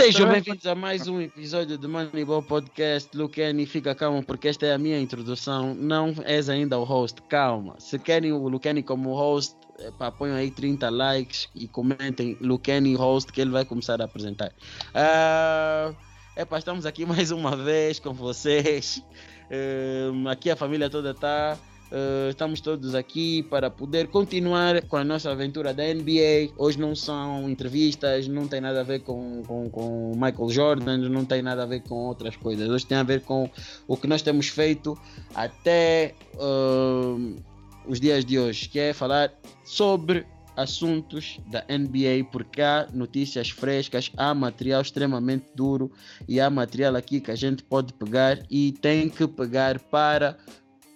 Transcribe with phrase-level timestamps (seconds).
[0.00, 3.14] Sejam bem-vindos a mais um episódio do Moneyball Podcast.
[3.14, 5.74] Luqueni, fica calmo porque esta é a minha introdução.
[5.74, 7.74] Não és ainda o host, calma.
[7.78, 13.30] Se querem o Luqueni como host, epa, ponham aí 30 likes e comentem Luqueni host
[13.30, 14.54] que ele vai começar a apresentar.
[14.94, 15.94] Uh,
[16.34, 19.04] epa, estamos aqui mais uma vez com vocês.
[19.50, 21.58] Uh, aqui a família toda está.
[21.90, 26.52] Uh, estamos todos aqui para poder continuar com a nossa aventura da NBA.
[26.56, 31.24] Hoje não são entrevistas, não tem nada a ver com, com, com Michael Jordan, não
[31.24, 32.68] tem nada a ver com outras coisas.
[32.68, 33.50] Hoje tem a ver com
[33.88, 34.96] o que nós temos feito
[35.34, 37.36] até uh,
[37.84, 39.32] os dias de hoje, que é falar
[39.64, 40.24] sobre
[40.56, 45.90] assuntos da NBA, porque há notícias frescas, há material extremamente duro
[46.28, 50.36] e há material aqui que a gente pode pegar e tem que pegar para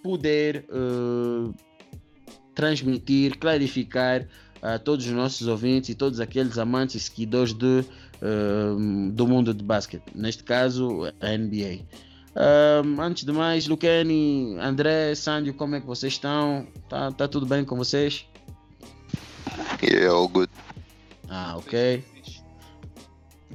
[0.04, 1.54] poder uh,
[2.54, 4.28] transmitir, clarificar
[4.60, 7.84] a todos os nossos ouvintes e todos aqueles amantes e seguidores de,
[8.20, 11.86] uh, do mundo de basquete, neste caso a NBA.
[12.36, 16.66] Uh, antes de mais, Lucani, André, Sandio, como é que vocês estão?
[16.88, 18.26] Tá, tá tudo bem com vocês?
[19.82, 20.50] Yeah, all good.
[21.30, 22.04] Ah, ok.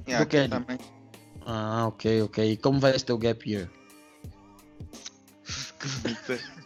[0.08, 0.80] Yeah, também.
[1.46, 2.58] Ah, ok, ok.
[2.58, 3.70] Como vai este teu gap year?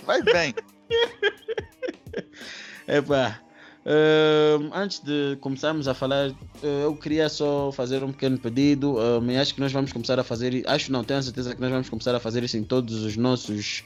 [0.05, 0.53] Vai bem.
[2.87, 3.39] Epá,
[3.85, 8.95] uh, antes de começarmos a falar, uh, eu queria só fazer um pequeno pedido.
[8.95, 11.89] Uh, acho que nós vamos começar a fazer, acho não, tenho certeza que nós vamos
[11.89, 13.83] começar a fazer isso em todos os nossos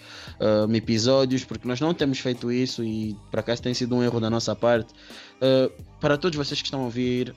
[0.73, 4.30] episódios, porque nós não temos feito isso e para cá tem sido um erro da
[4.30, 4.94] nossa parte.
[6.00, 7.36] para todos vocês que estão a ouvir,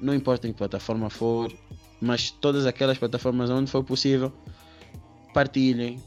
[0.00, 1.52] não importa em que plataforma for,
[2.00, 4.32] mas todas aquelas plataformas onde for possível,
[5.34, 6.00] partilhem,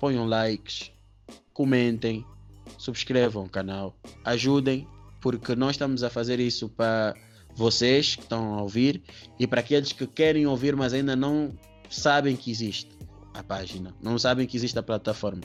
[0.00, 0.90] ponham likes,
[1.52, 2.24] comentem,
[2.78, 4.86] subscrevam o canal, ajudem,
[5.20, 7.14] porque nós estamos a fazer isso para
[7.54, 9.02] vocês que estão a ouvir
[9.38, 11.52] e para aqueles que querem ouvir, mas ainda não
[11.88, 12.90] sabem que existe
[13.34, 15.42] a página, não sabem que existe a plataforma.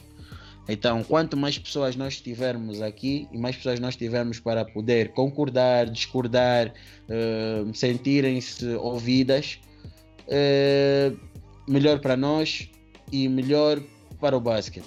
[0.70, 5.90] Então, quanto mais pessoas nós tivermos aqui e mais pessoas nós tivermos para poder concordar,
[5.90, 6.74] discordar,
[7.08, 9.60] uh, sentirem-se ouvidas,
[10.28, 11.18] uh,
[11.68, 12.70] melhor para nós
[13.12, 13.82] e melhor
[14.20, 14.86] para o basquete.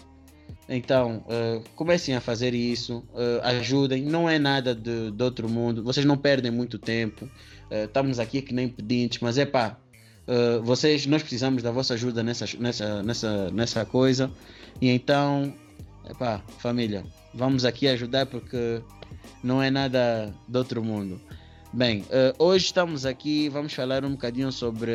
[0.69, 5.83] Então, uh, comecem a fazer isso, uh, ajudem, não é nada de, de, outro mundo,
[5.83, 9.77] vocês não perdem muito tempo, uh, estamos aqui que nem pedintes, mas é pá,
[10.63, 14.31] vocês, nós precisamos da vossa ajuda nessa, nessa, nessa, nessa coisa,
[14.81, 15.53] e então,
[16.05, 17.05] é pá, família,
[17.35, 18.81] vamos aqui ajudar porque
[19.43, 21.21] não é nada de outro mundo.
[21.73, 22.05] Bem,
[22.37, 24.93] hoje estamos aqui, vamos falar um bocadinho sobre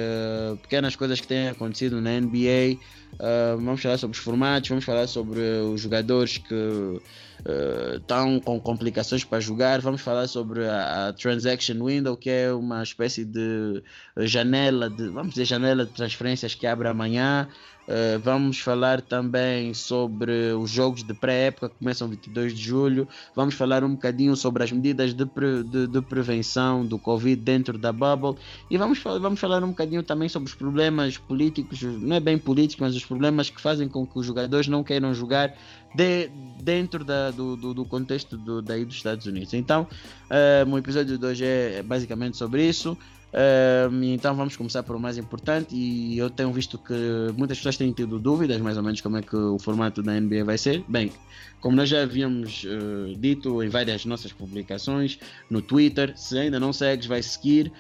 [0.62, 2.78] pequenas coisas que têm acontecido na NBA,
[3.16, 7.02] Uh, vamos falar sobre os formatos, vamos falar sobre os jogadores que
[7.42, 12.54] uh, estão com complicações para jogar, vamos falar sobre a, a, transaction window, que é
[12.54, 13.84] uma espécie de
[14.18, 17.48] janela de, vamos dizer, janela de transferências que abre amanhã.
[17.86, 23.08] Uh, vamos falar também sobre os jogos de pré-época que começam 22 de julho.
[23.36, 27.78] Vamos falar um bocadinho sobre as medidas de, pre, de, de, prevenção do Covid dentro
[27.78, 28.42] da bubble.
[28.72, 32.82] E vamos, vamos falar um bocadinho também sobre os problemas políticos, não é bem políticos,
[32.82, 35.54] mas os problemas que fazem com que os jogadores não queiram jogar
[35.96, 36.30] de,
[36.64, 39.54] dentro da, do, do, do, contexto do, daí dos Estados Unidos.
[39.54, 39.88] Então,
[40.30, 42.98] uh, o episódio de hoje é basicamente sobre isso.
[43.36, 46.94] Uh, então vamos começar por o mais importante e eu tenho visto que
[47.36, 50.46] muitas pessoas têm tido dúvidas mais ou menos como é que o formato da NBA
[50.46, 50.86] vai ser.
[50.88, 51.12] Bem,
[51.60, 55.20] como nós já havíamos uh, dito em várias nossas publicações
[55.50, 57.74] no Twitter, se ainda não segues, vai seguir,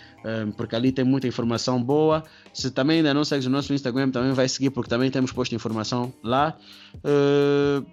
[0.57, 2.23] porque ali tem muita informação boa.
[2.51, 5.53] Se também ainda não segues o nosso Instagram, também vai seguir, porque também temos posto
[5.53, 6.57] informação lá.
[6.95, 7.85] Uh,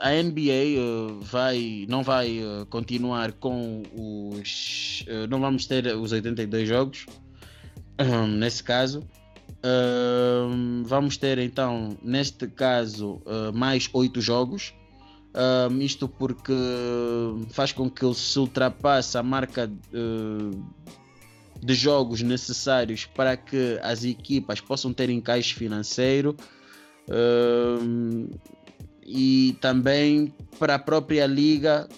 [0.00, 5.04] a NBA uh, vai, não vai uh, continuar com os.
[5.28, 7.06] não vamos ter os 82 jogos,
[8.38, 9.02] nesse caso.
[10.86, 13.20] vamos ter então, neste caso,
[13.52, 14.72] mais 8 jogos.
[15.80, 16.52] isto porque
[17.50, 19.70] faz com que se ultrapasse a marca
[21.62, 26.34] de jogos necessários para que as equipas possam ter encaixe financeiro
[29.12, 31.88] e também para a própria liga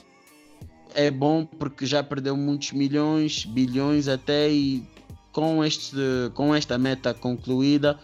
[0.94, 4.82] é bom porque já perdeu muitos milhões, bilhões até e
[5.30, 5.96] com, este,
[6.34, 7.98] com esta meta concluída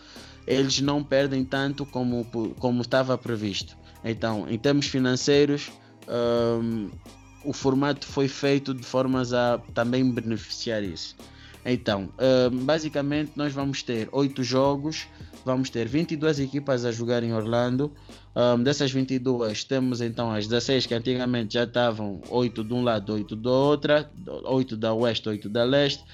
[0.47, 2.27] eles não perdem tanto como,
[2.59, 3.77] como estava previsto.
[4.03, 5.71] Então, em termos financeiros,
[6.09, 6.89] um,
[7.45, 11.15] o formato foi feito de formas a também beneficiar isso.
[11.67, 12.09] Então,
[12.51, 15.07] um, basicamente, nós vamos ter oito jogos,
[15.49, 17.91] vamos ter 22 equipas a jogar em Orlando.
[18.37, 23.15] Um, dessas 22, temos então as 16 que antigamente já estavam 8 de um lado,
[23.15, 24.11] 8 da outra,
[24.45, 26.05] 8 da oeste, 8 da leste.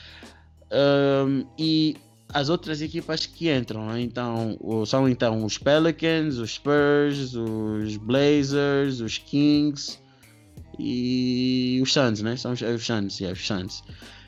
[0.71, 1.97] Um, e
[2.33, 4.01] as outras equipas que entram, né?
[4.01, 9.99] então são então os Pelicans, os Spurs, os Blazers, os Kings
[10.79, 12.37] e os Suns, né?
[12.37, 13.83] São os, os Suns, yeah, os Suns.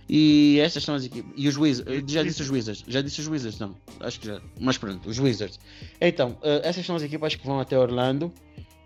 [0.08, 1.32] E essas são as equipes.
[1.37, 2.12] E os Wizards.
[2.12, 2.85] Já disse os Wizards.
[2.87, 3.76] Já disse os Wizards, não.
[4.00, 4.41] Acho que já.
[4.61, 5.58] Mas pronto, os Wizards.
[6.00, 8.32] Então, uh, essas são as equipas que vão até Orlando.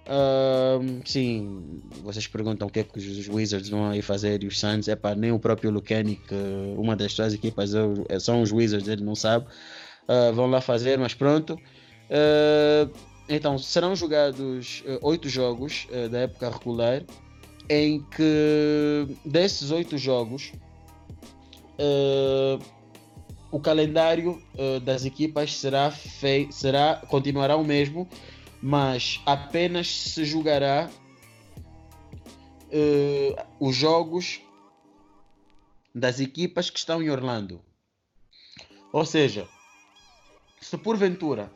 [0.07, 4.59] Uh, sim, vocês perguntam o que é que os Wizards vão aí fazer e os
[4.59, 4.89] Suns.
[4.89, 6.35] É para nem o próprio Lucani, que
[6.77, 9.47] uma das suas equipas é, são os Wizards, ele não sabe.
[10.09, 11.53] Uh, vão lá fazer, mas pronto.
[11.55, 12.91] Uh,
[13.29, 17.05] então, serão jogados oito jogos da época regular,
[17.69, 20.51] em que desses oito jogos,
[23.51, 24.43] o calendário
[24.85, 25.93] das equipas será,
[26.51, 28.09] será continuará o mesmo
[28.63, 30.91] mas apenas se jogará
[32.67, 34.41] uh, os jogos
[35.95, 37.61] das equipas que estão em Orlando.
[38.93, 39.49] Ou seja,
[40.61, 41.51] se porventura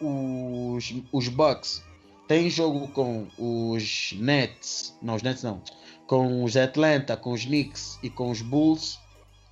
[0.00, 1.82] os, os Bucks
[2.26, 5.62] têm jogo com os Nets, não os Nets não,
[6.06, 8.98] com os Atlanta, com os Knicks e com os Bulls,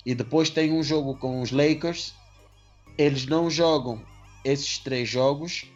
[0.05, 2.14] e depois tem um jogo com os Lakers,
[2.97, 4.00] eles não jogam
[4.44, 5.67] esses três jogos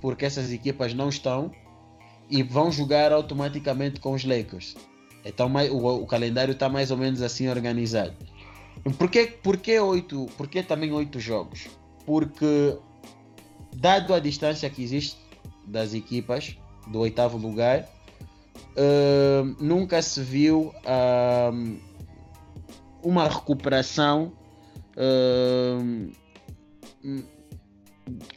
[0.00, 1.52] porque essas equipas não estão
[2.28, 4.74] e vão jogar automaticamente com os Lakers.
[5.24, 8.14] Então o, o calendário está mais ou menos assim organizado.
[8.98, 11.68] Por que, por que, oito, por que também oito jogos?
[12.04, 12.76] Porque
[13.76, 15.16] dado a distância que existe
[15.66, 16.56] das equipas
[16.88, 17.88] do oitavo lugar,
[18.76, 21.78] uh, nunca se viu uh,
[23.02, 24.32] uma recuperação
[24.96, 26.12] uh,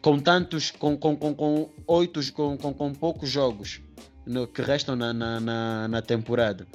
[0.01, 3.81] com tantos, com, com, com, com oito, com, com, com poucos jogos
[4.25, 6.67] no, que restam na, na, na, na temporada.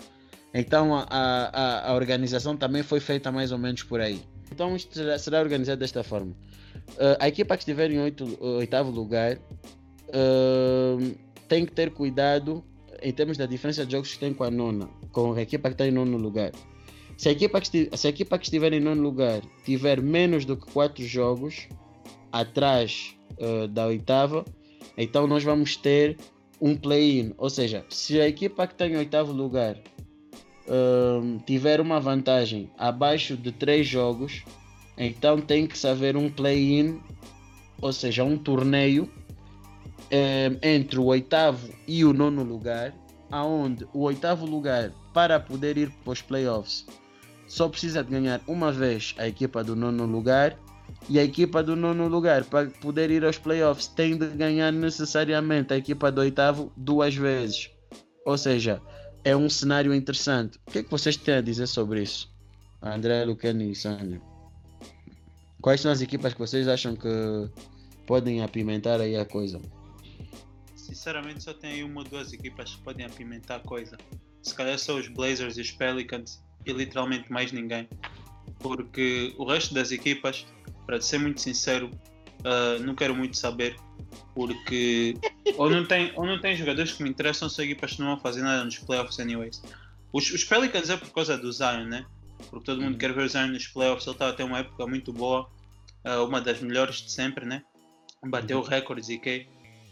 [0.52, 4.20] Então a, a, a, organização também foi feita mais ou menos por aí.
[4.50, 6.32] Então isto será, será organizado desta forma.
[6.92, 11.16] Uh, a equipa que estiver em oito, oitavo lugar uh,
[11.48, 12.64] tem que ter cuidado
[13.02, 15.74] em termos da diferença de jogos que tem com a nona, com a equipa que
[15.74, 16.50] está em nono lugar.
[17.20, 20.56] Se a equipa que, se a equipa que estiver em nono lugar tiver menos do
[20.56, 21.68] que quatro jogos,
[22.32, 24.42] atrás uh, da oitava,
[24.96, 26.16] então nós vamos ter
[26.58, 27.34] um play-in.
[27.36, 33.36] Ou seja, se a equipa que está em oitavo lugar uh, tiver uma vantagem abaixo
[33.36, 34.42] de três jogos,
[34.96, 37.02] então tem que saber um play-in,
[37.82, 42.94] ou seja, um torneio uh, entre o oitavo e o nono lugar,
[43.30, 46.86] aonde o oitavo lugar para poder ir para os playoffs
[47.50, 50.56] só precisa de ganhar uma vez a equipa do nono lugar
[51.08, 55.74] e a equipa do nono lugar, para poder ir aos playoffs, tem de ganhar necessariamente
[55.74, 57.68] a equipa do oitavo duas vezes.
[58.24, 58.80] Ou seja,
[59.24, 60.60] é um cenário interessante.
[60.64, 62.32] O que é que vocês têm a dizer sobre isso?
[62.80, 64.22] André, Lucani e Sandro.
[65.60, 67.50] Quais são as equipas que vocês acham que
[68.06, 69.60] podem apimentar aí a coisa?
[70.76, 73.98] Sinceramente, só tem aí uma ou duas equipas que podem apimentar a coisa.
[74.40, 77.88] Se calhar são os Blazers e os Pelicans e literalmente mais ninguém.
[78.58, 80.46] Porque o resto das equipas
[80.86, 81.90] para ser muito sincero,
[82.40, 83.76] uh, não quero muito saber,
[84.34, 85.14] porque
[85.56, 88.42] ou não, tem, ou não tem jogadores que me interessam se equipas não vão fazer
[88.42, 89.62] nada nos playoffs anyways.
[90.12, 92.04] Os, os, Pelicans é por causa do Zion, né?
[92.50, 92.98] Porque todo mundo uhum.
[92.98, 95.48] quer ver o Zion nos playoffs, ele está a ter uma época muito boa,
[96.04, 97.62] uh, uma das melhores de sempre, né?
[98.26, 98.64] Bateu uhum.
[98.64, 99.46] recordes e que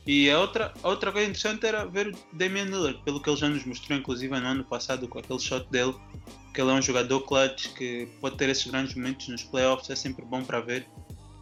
[0.09, 3.47] e a outra, outra coisa interessante era ver o Damian Lillard, pelo que ele já
[3.47, 5.95] nos mostrou, inclusive no ano passado, com aquele shot dele,
[6.55, 9.95] que ele é um jogador clutch que pode ter esses grandes momentos nos playoffs, é
[9.95, 10.89] sempre bom para ver.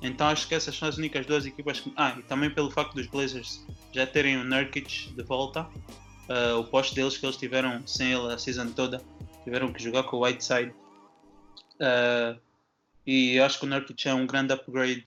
[0.03, 1.93] Então acho que essas são as únicas duas equipas que.
[1.97, 5.63] Ah, e também pelo facto dos Blazers já terem o Nurkic de volta,
[6.29, 9.01] uh, o posto deles que eles tiveram sem ele a season toda,
[9.45, 10.75] tiveram que jogar com o Whiteside.
[11.75, 12.37] Uh,
[13.07, 15.05] e acho que o Nurkic é um grande upgrade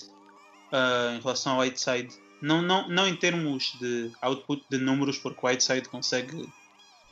[0.71, 5.39] uh, em relação ao Whiteside não, não, não em termos de output de números, porque
[5.41, 6.47] o Whiteside consegue,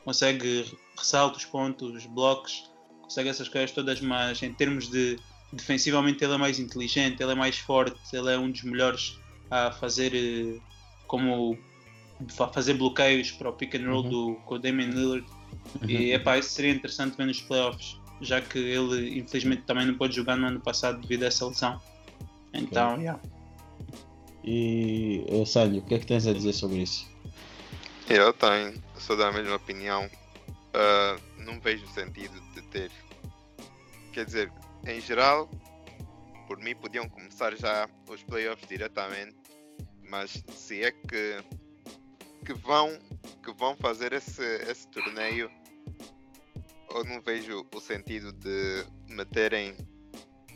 [0.04, 0.66] consegue
[0.98, 2.70] ressaltos, pontos, blocos,
[3.02, 5.20] consegue essas coisas todas, mas em termos de
[5.52, 9.20] defensivamente ele é mais inteligente, ele é mais forte, ele é um dos melhores
[9.50, 10.60] a fazer eh,
[11.08, 11.58] como
[12.40, 14.10] a fazer bloqueios para o pick and roll uhum.
[14.10, 15.26] do com o Damian Lillard
[15.82, 15.90] uhum.
[15.90, 20.16] e epá, isso seria interessante ver nos playoffs já que ele infelizmente também não pôde
[20.16, 21.80] jogar no ano passado devido a essa lesão
[22.54, 23.04] então, okay.
[23.04, 23.22] yeah.
[24.50, 27.06] E Sânio, o que é que tens a dizer sobre isso?
[28.10, 30.06] Eu tenho, sou da mesma opinião.
[30.08, 32.90] Uh, não vejo sentido de ter.
[34.14, 34.50] Quer dizer,
[34.86, 35.50] em geral,
[36.48, 39.36] por mim podiam começar já os playoffs diretamente,
[40.10, 41.44] mas se é que,
[42.46, 42.98] que vão
[43.44, 45.52] que vão fazer esse, esse torneio,
[46.90, 49.76] eu não vejo o sentido de meterem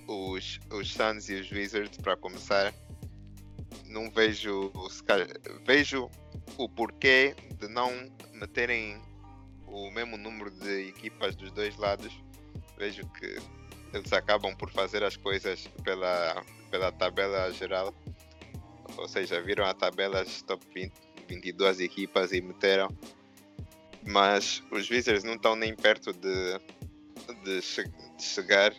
[0.07, 2.73] os, os Suns e os Wizards para começar.
[3.91, 4.71] Não vejo.
[5.05, 5.27] calhar-
[5.65, 6.09] Vejo
[6.57, 7.91] o porquê de não
[8.33, 9.01] meterem
[9.67, 12.11] o mesmo número de equipas dos dois lados.
[12.77, 13.37] Vejo que
[13.93, 17.93] eles acabam por fazer as coisas pela, pela tabela geral.
[18.97, 20.93] Ou seja, viram a tabela top 20,
[21.27, 22.89] 22 equipas e meteram.
[24.05, 26.59] Mas os Wizards não estão nem perto de,
[27.43, 27.83] de, che-
[28.17, 28.73] de chegar.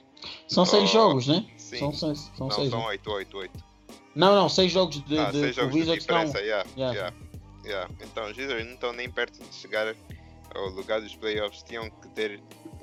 [0.49, 1.47] São seis Oh, jogos, né?
[1.57, 1.79] Sim.
[1.79, 2.19] São seis.
[2.37, 2.71] São não, seis.
[2.71, 2.87] são né?
[2.87, 3.65] 8, 8, 8.
[4.15, 6.95] Não, não, seis jogos de, ah, de, seis jogos de diferença, yeah, Yeah.
[6.95, 7.17] yeah,
[7.65, 7.95] yeah.
[8.01, 9.95] Então os Wizards não estão nem perto de chegar
[10.55, 12.43] ao lugar dos playoffs, tinham que ter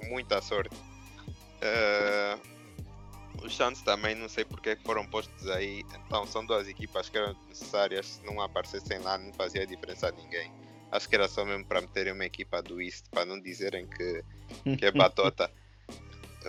[0.09, 0.75] muita sorte.
[1.62, 2.38] Eh,
[3.43, 7.09] os Suns também não sei porque é que foram postos aí, então são duas equipas
[7.09, 10.51] que eram necessárias, se não aparecessem lá não fazia diferença a ninguém.
[10.91, 14.24] Acho que era só mesmo para meterem uma equipa do East, para não dizerem que,
[14.77, 15.51] que é batota.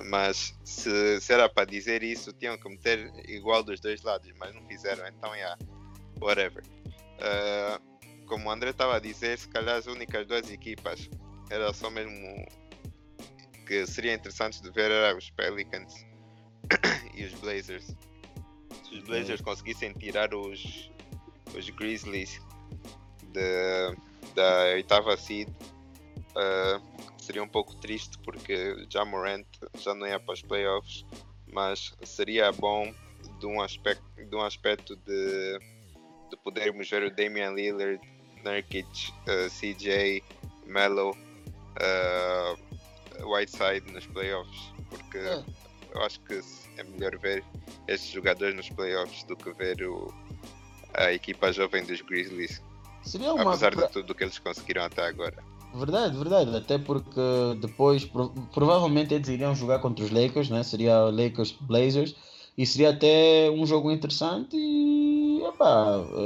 [0.07, 4.55] Mas se, se era para dizer isso, tinham que meter igual dos dois lados, mas
[4.55, 5.59] não fizeram, então yeah,
[6.21, 6.63] whatever.
[7.19, 11.11] Uh, como o André estava a dizer, se calhar as únicas duas equipas
[11.51, 12.47] era só mesmo
[13.67, 16.07] que seria interessante de ver era os Pelicans
[17.15, 17.97] e os Blazers.
[18.85, 20.91] Se os Blazers conseguissem tirar os,
[21.57, 22.41] os Grizzlies
[23.33, 23.97] de,
[24.35, 25.49] da oitava seed,
[26.31, 26.81] uh,
[27.31, 29.47] seria um pouco triste porque já Morant
[29.79, 31.07] já não ia para os playoffs,
[31.47, 32.93] mas seria bom
[33.39, 35.59] de um aspecto, de, um aspecto de,
[36.29, 38.01] de podermos ver o Damian Lillard,
[38.45, 40.25] Nurkic, uh, CJ,
[40.67, 41.13] Melo,
[41.79, 45.45] uh, Whiteside nos playoffs, porque É.
[45.95, 46.41] eu acho que
[46.79, 47.45] é melhor ver
[47.87, 50.13] estes jogadores nos playoffs do que ver o,
[50.95, 52.61] a equipa jovem dos Grizzlies,
[53.05, 53.51] Seria uma.
[53.51, 55.41] apesar de tudo que eles conseguiram até agora.
[55.73, 56.57] Verdade, verdade.
[56.57, 57.21] Até porque
[57.61, 60.63] depois pro- provavelmente eles iriam jogar contra os Lakers, né?
[60.65, 62.15] Seria Lakers Blazers.
[62.59, 65.41] E seria até um jogo interessante e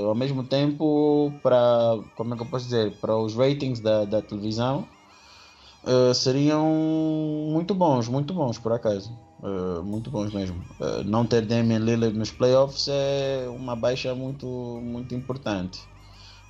[0.06, 2.98] ao mesmo tempo para como é que eu posso dizer?
[3.00, 4.90] Para os ratings da, da televisão
[5.86, 6.66] eh, seriam
[7.52, 9.18] muito bons, muito bons por acaso.
[9.42, 10.66] Eh, muito bons mesmo.
[10.80, 14.46] Eh, não ter Damian Lillard nos playoffs é uma baixa muito,
[14.82, 15.88] muito importante.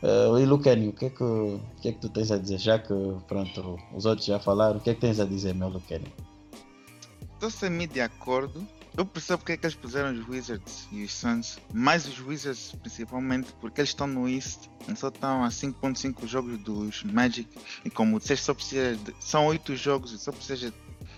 [0.04, 2.58] Uh, e Luqueni, o que, é que, o que é que tu tens a dizer?
[2.58, 2.92] Já que
[3.26, 6.12] pronto, os outros já falaram, o que é que tens a dizer, meu Luqueni?
[7.32, 8.68] Estou semi de acordo.
[8.98, 12.76] Eu percebo porque é que eles puseram os Wizards e os Suns, mais os Wizards
[12.82, 17.48] principalmente, porque eles estão no East, e só estão a 5.5 jogos dos Magic,
[17.82, 20.72] e como vocês só precisa de, são 8 jogos, e só precisa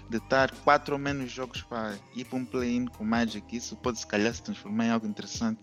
[0.09, 3.99] de estar 4 ou menos jogos para ir para um play-in com Magic, isso pode
[3.99, 5.61] se calhar se transformar em algo interessante.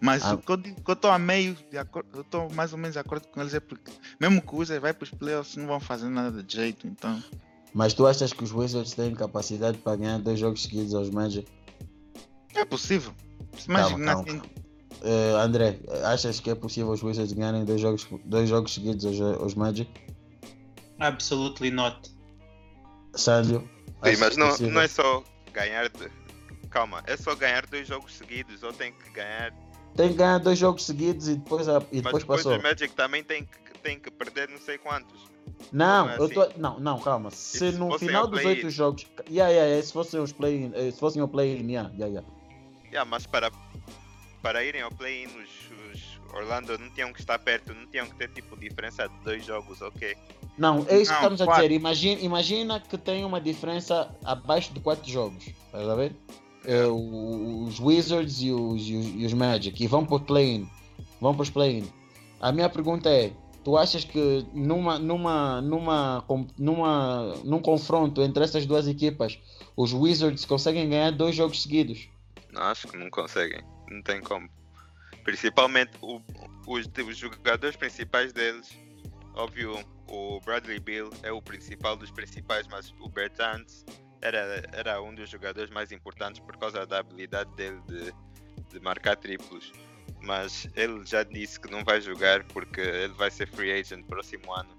[0.00, 0.34] Mas Ah.
[0.34, 2.78] o que eu digo- que eu estou a meio de acordo, eu estou mais ou
[2.78, 5.56] menos de acordo com eles é porque mesmo que o Wizards vai para os playoffs
[5.56, 7.22] não vão fazer nada de jeito, então
[7.72, 11.46] Mas tu achas que os Wizards têm capacidade para ganhar dois jogos seguidos aos Magic?
[12.54, 13.12] é possível.
[13.58, 14.22] Se Calma, não é calma.
[14.30, 14.42] assim-
[15.02, 19.20] Uh, André, achas que é possível os Wizards ganharem dois jogos, dois jogos seguidos aos,
[19.20, 19.90] aos Magic?
[20.98, 22.10] Absolutely not.
[23.14, 23.68] Sandro?
[24.04, 24.72] Sim, mas não, possível?
[24.72, 25.22] não é só
[25.52, 25.88] ganhar.
[25.90, 26.10] De...
[26.70, 29.52] Calma, é só ganhar dois jogos seguidos ou tem que ganhar.
[29.96, 32.56] Tem que ganhar dois jogos seguidos e depois, a- e Mas depois depois passou.
[32.56, 35.18] os Magic também tem que, tem que perder não sei quantos.
[35.72, 36.52] Não, Não é eu tô, assim.
[36.58, 37.30] não, não, calma.
[37.30, 39.06] Se se no final dos oito jogos.
[39.28, 42.28] Yeah, yeah, yeah, se fossem os play eh, se fossem o play-in, yeah, yeah, yeah.
[42.92, 43.50] Yeah, mas para,
[44.42, 48.14] para irem ao play-in, os, os Orlando não tinham que estar perto, não tinham que
[48.16, 50.16] ter tipo diferença de dois jogos, ok?
[50.58, 51.62] Não, é isso que Não, estamos a quatro.
[51.64, 51.74] dizer.
[51.74, 55.46] Imagina, imagina que tem uma diferença abaixo de 4 jogos.
[55.46, 56.14] Estás a ver?
[56.66, 59.82] É, os Wizards e os, e os, e os Magic.
[59.82, 60.68] E vão para o play-in.
[61.20, 61.88] Vão para os play-in.
[62.40, 63.32] A minha pergunta é:
[63.64, 66.24] tu achas que numa, numa, numa,
[66.58, 69.38] numa, num confronto entre essas duas equipas,
[69.76, 72.08] os Wizards conseguem ganhar dois jogos seguidos?
[72.54, 74.48] Acho que não conseguem, não tem como.
[75.24, 76.20] Principalmente o-
[76.66, 78.78] os, os jogadores principais deles,
[79.34, 83.84] óbvio, o Bradley Bill é o principal dos principais, mas o Bertans
[84.20, 88.14] era, era um dos jogadores mais importantes por causa da habilidade dele de,
[88.70, 89.72] de marcar triplos.
[90.22, 94.52] Mas ele já disse que não vai jogar porque ele vai ser free agent próximo
[94.52, 94.70] ano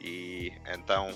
[0.00, 1.10] e então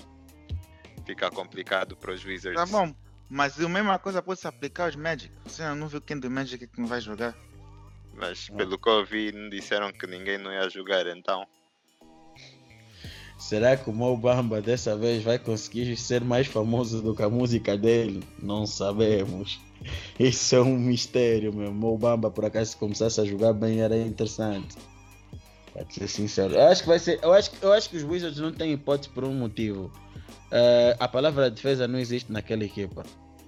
[1.05, 2.59] fica complicado para os Wizards.
[2.59, 2.93] Tá bom,
[3.29, 5.33] mas a mesma coisa pode se aplicar aos Magic.
[5.45, 7.35] Você não viu quem do Magic é que não vai jogar?
[8.13, 11.47] Mas pelo que eu vi, disseram que ninguém não ia jogar, então.
[13.41, 17.29] Será que o Mo Bamba dessa vez vai conseguir ser mais famoso do que a
[17.29, 18.23] música dele?
[18.41, 19.59] Não sabemos.
[20.19, 21.73] Isso é um mistério, meu.
[21.73, 24.77] Mo Bamba, por acaso, se começasse a jogar bem, era interessante.
[25.73, 26.53] Para ser sincero.
[26.53, 27.19] Eu acho que vai ser.
[27.23, 29.91] Eu acho, eu acho que os Wizards não têm hipótese por um motivo.
[30.51, 33.03] Eh, a palavra defesa não existe naquela equipa.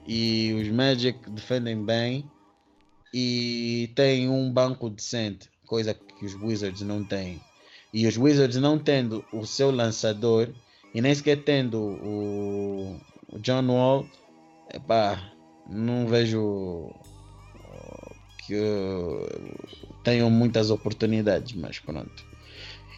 [0.08, 2.30] e os Magic defendem bem
[3.14, 7.40] e têm um banco decente, coisa que os Wizards não têm.
[7.94, 10.50] E os Wizards não tendo o seu lançador
[10.94, 13.00] e nem sequer tendo o,
[13.40, 14.08] John Wall,
[14.74, 15.32] epá,
[15.70, 16.92] não vejo
[18.46, 18.56] que
[20.04, 22.26] tenham muitas oportunidades, mas pronto.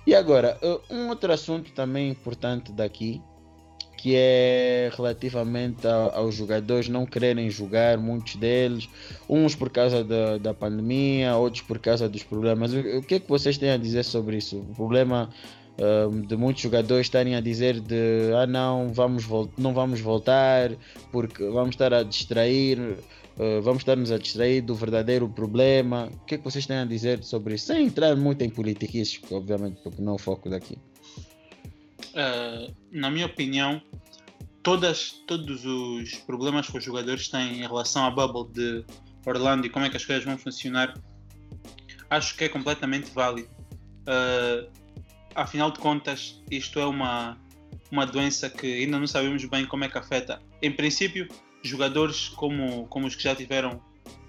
[0.07, 0.59] E agora,
[0.89, 3.21] um outro assunto também importante daqui,
[3.97, 8.89] que é relativamente a, aos jogadores não quererem jogar, muitos deles,
[9.29, 12.73] uns por causa da, da pandemia, outros por causa dos problemas.
[12.73, 14.57] O, o que é que vocês têm a dizer sobre isso?
[14.57, 15.29] O problema
[16.27, 19.25] de muitos jogadores estarem a dizer de ah não vamos
[19.57, 20.71] não vamos voltar
[21.11, 26.35] porque vamos estar a distrair uh, vamos estar-nos a distrair do verdadeiro problema o que
[26.35, 30.01] é que vocês têm a dizer sobre isso sem entrar muito em politiquices obviamente porque
[30.01, 30.77] não é o foco daqui
[32.15, 33.81] uh, na minha opinião
[34.63, 38.85] todas todos os problemas que os jogadores têm em relação à bubble de
[39.25, 40.93] Orlando e como é que as coisas vão funcionar
[42.09, 43.49] acho que é completamente válido
[44.07, 44.85] uh,
[45.35, 47.37] afinal de contas, isto é uma,
[47.91, 50.41] uma doença que ainda não sabemos bem como é que afeta.
[50.61, 51.27] Em princípio,
[51.61, 53.81] jogadores como, como os que já tiveram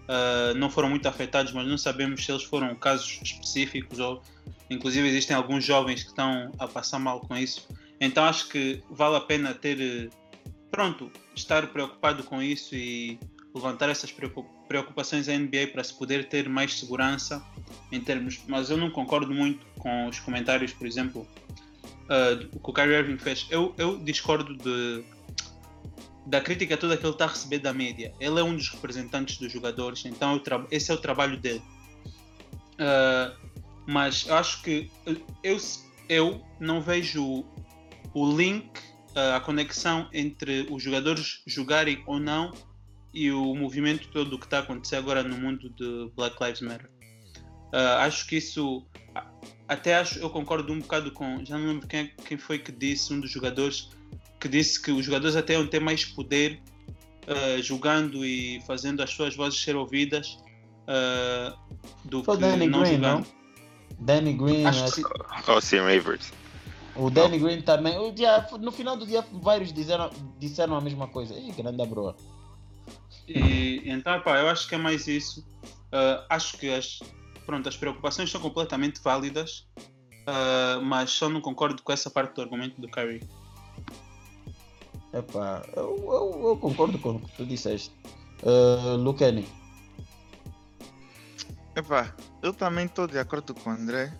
[0.09, 4.23] uh, não foram muito afetados, mas não sabemos se eles foram casos específicos ou,
[4.71, 7.69] inclusive, existem alguns jovens que estão a passar mal com isso.
[8.01, 10.11] Então, acho que vale a pena ter,
[10.71, 13.19] pronto, estar preocupado com isso e
[13.55, 14.13] levantar essas
[14.69, 17.43] preocupações à NBA para se poder ter mais segurança
[17.91, 18.41] em termos.
[18.47, 21.27] Mas eu não concordo muito com os comentários, por exemplo,
[22.05, 23.47] uh, que o Kyrie Irving fez.
[23.51, 25.03] Eu, eu discordo de,
[26.27, 28.13] da crítica toda que ele está a receber da mídia.
[28.19, 30.41] Ele é um dos representantes dos jogadores, então
[30.71, 31.63] esse é o trabalho dele.
[32.75, 33.35] Uh,
[33.87, 34.91] mas acho que
[35.43, 35.57] eu,
[36.09, 37.45] eu não vejo
[38.13, 38.67] o link,
[39.15, 42.53] uh, a conexão entre os jogadores jogarem ou não
[43.15, 46.91] e o movimento todo que está a acontecer agora no mundo de Black Lives Matter.
[47.73, 48.85] Uh, acho que isso.
[49.69, 51.45] Até acho, eu concordo um bocado com.
[51.45, 53.91] Já não lembro quem, quem foi que disse, um dos jogadores,
[54.41, 56.61] que disse que os jogadores até iam ter mais poder
[57.27, 60.39] uh, jogando e fazendo as suas vozes ser ouvidas
[60.89, 61.57] uh,
[62.05, 63.19] do foi que Danny não Green, jogando.
[63.19, 63.27] não?
[63.99, 64.67] Danny Green.
[64.67, 65.03] Acho assim-
[65.49, 66.33] Oh, Sim Rivers.
[66.95, 67.99] O Danny Green também.
[67.99, 71.35] O dia, no final do dia, vários disseram, disseram a mesma coisa.
[71.35, 72.17] Ih, grande broa.
[73.29, 75.41] E então, pá, eu acho que é mais isso.
[75.93, 77.01] Uh, acho que as,
[77.45, 79.67] pronto, as preocupações são completamente válidas,
[80.29, 83.23] uh, mas só não concordo com essa parte do argumento do Kyrie.
[85.17, 87.91] Epá, eu, eu, eu concordo com o que tu disseste.
[88.43, 89.49] Uh, Lucani.
[91.75, 94.13] Epá, eu também estou de acordo com o André.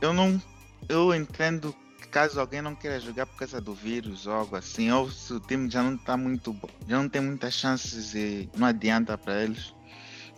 [0.00, 0.40] Eu não.
[0.88, 4.90] Eu entendo que caso alguém não queira jogar por causa do vírus ou algo assim,
[4.90, 8.48] ou se o time já não está muito bom, já não tem muitas chances e
[8.56, 9.74] não adianta para eles.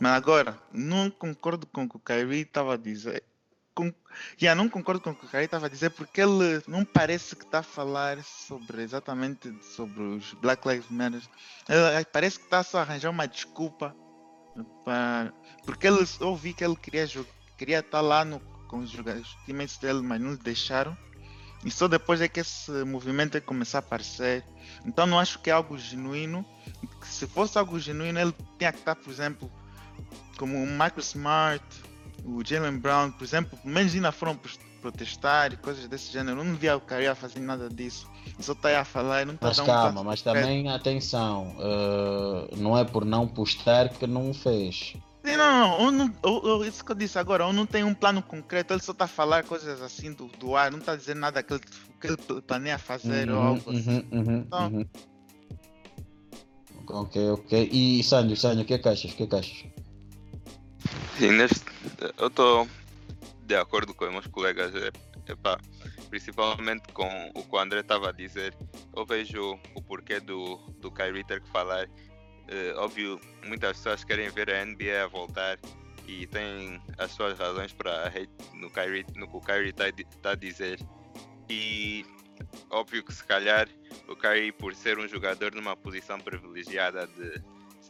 [0.00, 3.22] Mas agora, não concordo com o que o Kyrie estava a dizer.
[3.74, 3.92] Com,
[4.40, 7.36] yeah, não concordo com o que o Kyrie estava a dizer porque ele não parece
[7.36, 11.22] que está a falar sobre exatamente sobre os Black Lives Matter.
[11.68, 13.94] Ele, parece que está só a arranjar uma desculpa
[14.84, 15.32] para,
[15.64, 17.06] porque ele, ouvi que ele queria,
[17.56, 19.28] queria estar lá no, com os jogadores,
[19.80, 20.96] dele, mas não deixaram.
[21.64, 24.44] E só depois é que esse movimento é começar a aparecer.
[24.84, 26.44] Então não acho que é algo genuíno.
[27.02, 29.50] Se fosse algo genuíno, ele tinha que estar, por exemplo,
[30.38, 31.64] como o Michael Smart,
[32.24, 34.38] o Jalen Brown, por exemplo, menos ainda foram
[34.80, 36.40] protestar e coisas desse gênero.
[36.40, 38.08] Eu não via o Kyrie fazer nada disso.
[38.38, 41.56] Só está a falar e não está Mas um calma, passo mas também atenção.
[41.58, 44.94] uh, não é por não postar que não fez.
[45.22, 48.22] Sim, não, não, eu eu- isso que eu disse agora, eu não tenho um plano
[48.22, 51.14] concreto, ele só está a falar coisas assim do, do ar, não está a dizer
[51.14, 51.60] nada que ele,
[52.00, 54.04] que ele planeia fazer ou Uhum, algo assim.
[54.10, 54.86] uhum, uhum, Então- uhum.
[56.88, 57.68] Ok, ok.
[57.70, 59.12] E Sandro, Sandro, o que é que achas?
[59.12, 59.64] O que é que achas?
[61.20, 61.66] Sim, neste,
[62.16, 62.66] eu estou
[63.42, 64.90] de acordo com os meus colegas, é,
[66.08, 68.56] principalmente com o que o André estava a dizer.
[68.96, 71.86] Eu vejo o porquê do, do Kyrie ter que falar.
[72.48, 75.58] Eh, óbvio, muitas pessoas querem ver a NBA voltar
[76.08, 80.34] e têm as suas razões para hate no, Kyrie, no que o Kyrie está a
[80.34, 80.80] dizer.
[81.50, 82.02] E
[82.70, 83.68] óbvio que se calhar
[84.08, 87.42] o Kyrie, por ser um jogador numa posição privilegiada de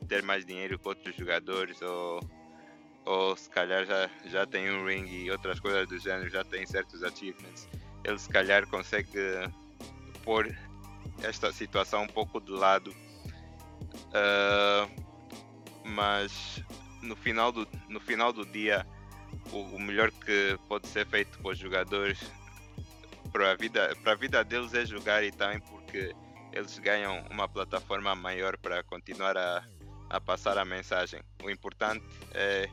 [0.09, 2.19] ter mais dinheiro que outros jogadores ou
[3.05, 6.67] ou se calhar já, já tem um ring e outras coisas do gênero, já tem
[6.67, 7.69] certos achievements,
[8.05, 9.19] ele se calhar consegue
[10.23, 10.55] pôr
[11.23, 12.95] esta situação um pouco de lado.
[14.13, 14.89] Ah,
[15.85, 16.63] mas
[17.03, 18.87] no final do, no final do dia,
[19.53, 22.19] o, o melhor que pode ser feito para os jogadores,
[23.33, 26.15] para a vida, para a vida deles é jogar e também porque
[26.53, 29.65] eles ganham uma plataforma maior para continuar a,
[30.09, 31.21] a passar a mensagem.
[31.43, 32.69] O importante é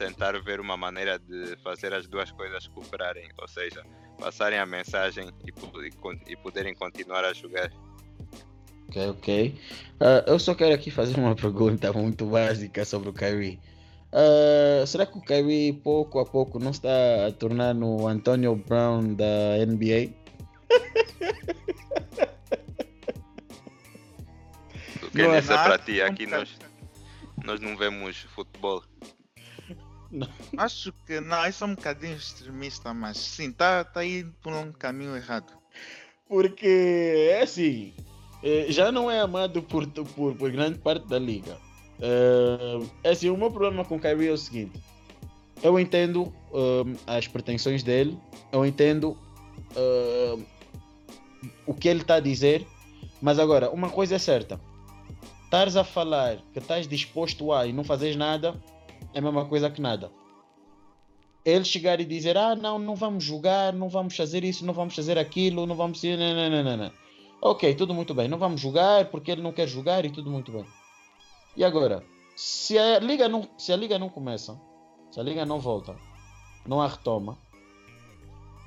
[0.00, 3.84] tentar ver uma maneira de fazer as duas coisas cooperarem, ou seja,
[4.18, 7.70] passarem a mensagem e, e, e poderem continuar a jogar.
[8.88, 9.60] Ok, ok.
[10.00, 13.60] Uh, eu só quero aqui fazer uma pergunta muito básica sobre o Kyrie.
[14.10, 19.14] Uh, será que o Kyrie pouco a pouco não está a tornar no Antonio Brown
[19.14, 20.14] da NBA?
[25.02, 26.00] O que é dizer para ti?
[26.00, 26.56] Aqui nós,
[27.44, 28.82] nós não vemos futebol.
[30.10, 30.28] Não.
[30.56, 34.72] Acho que não, isso é um bocadinho extremista, mas sim, está tá aí por um
[34.72, 35.52] caminho errado.
[36.28, 37.92] Porque é assim,
[38.42, 41.58] eh, já não é amado por, por, por grande parte da liga.
[41.98, 44.80] Uh, é assim, o meu problema com o Kyrie é o seguinte:
[45.62, 48.18] eu entendo uh, as pretensões dele,
[48.50, 49.16] eu entendo
[51.66, 52.66] o que ele está a dizer,
[53.20, 54.58] mas agora, uma coisa é certa:
[55.44, 58.54] estares a falar que estás disposto a e não fazes nada,
[59.12, 60.10] é a mesma coisa que nada.
[61.44, 64.94] Ele chegar e dizer: Ah, não, não vamos jogar, não vamos fazer isso, não vamos
[64.94, 66.02] fazer aquilo, não vamos.
[66.02, 66.92] Não, não, não, não, não.
[67.42, 70.52] Ok, tudo muito bem, não vamos jogar porque ele não quer jogar e tudo muito
[70.52, 70.66] bem.
[71.56, 72.04] E agora,
[72.36, 74.60] se a liga não, se a liga não começa,
[75.10, 75.96] se a liga não volta,
[76.66, 77.38] não a retoma,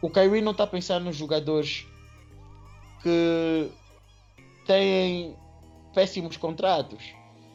[0.01, 1.88] o Kyrie não está a pensar nos jogadores
[3.01, 3.69] que
[4.65, 5.36] têm
[5.93, 7.03] péssimos contratos.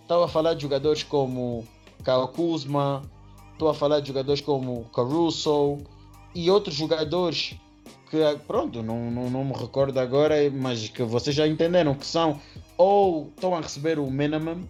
[0.02, 1.66] Estava a falar de jogadores como
[2.04, 3.02] Kyle Kuzma,
[3.52, 5.78] estou a falar de jogadores como Caruso
[6.34, 7.56] e outros jogadores
[8.10, 12.40] que, pronto, não, não, não me recordo agora, mas que vocês já entenderam que são
[12.76, 14.66] ou estão a receber o minimum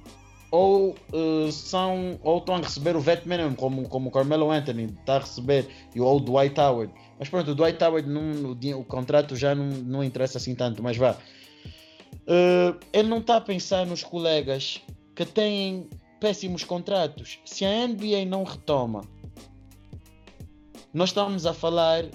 [0.51, 4.85] ou uh, são ou estão a receber o vet minimum como, como o Carmelo Anthony
[4.85, 6.93] está a receber e ou o Dwight Howard.
[7.19, 10.83] Mas pronto, o Dwight Howard não, o, o contrato já não, não interessa assim tanto
[10.83, 11.17] mas vá.
[12.27, 14.83] Uh, ele não está a pensar nos colegas
[15.15, 15.89] que têm
[16.21, 17.39] péssimos contratos.
[17.45, 19.03] Se a NBA não retoma
[20.93, 22.07] nós estamos a falar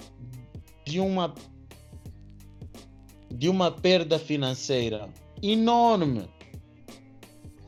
[0.84, 1.32] de uma
[3.30, 5.08] de uma perda financeira
[5.42, 6.28] enorme.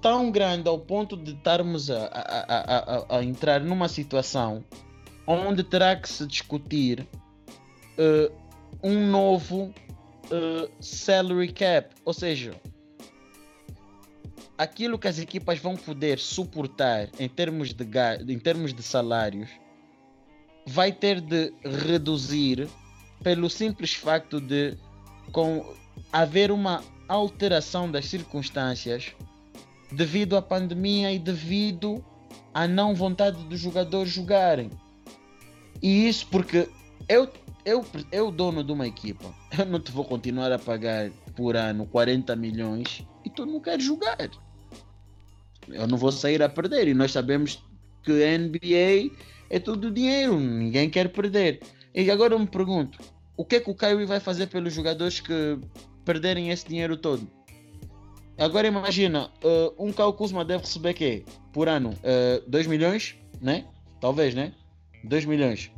[0.00, 4.64] Tão grande ao ponto de estarmos a, a, a, a entrar numa situação
[5.26, 7.06] onde terá que se discutir
[7.98, 8.32] uh,
[8.82, 9.74] um novo
[10.26, 12.54] uh, salary cap, ou seja,
[14.58, 17.84] aquilo que as equipas vão poder suportar em termos de,
[18.28, 19.50] em termos de salários
[20.66, 22.68] vai ter de reduzir
[23.22, 24.76] pelo simples facto de
[25.32, 25.74] com
[26.12, 29.14] haver uma alteração das circunstâncias
[29.92, 32.04] devido à pandemia e devido
[32.52, 34.70] à não vontade dos jogadores jogarem.
[35.82, 36.68] E isso porque
[37.08, 37.30] eu,
[37.64, 41.86] eu, eu dono de uma equipa, eu não te vou continuar a pagar por ano
[41.86, 44.30] 40 milhões e tu não queres jogar.
[45.68, 47.62] Eu não vou sair a perder e nós sabemos
[48.02, 49.14] que a NBA
[49.50, 51.60] é tudo dinheiro, ninguém quer perder.
[51.94, 52.98] E agora eu me pergunto,
[53.36, 55.58] o que é que o Kyrie vai fazer pelos jogadores que
[56.04, 57.28] perderem esse dinheiro todo?
[58.38, 61.24] Agora imagina, uh, um Kyle Kuzma deve receber quê?
[61.52, 61.90] Por ano?
[61.90, 63.64] Uh, 2 milhões, né?
[64.00, 64.52] Talvez, né?
[65.04, 65.70] 2 milhões.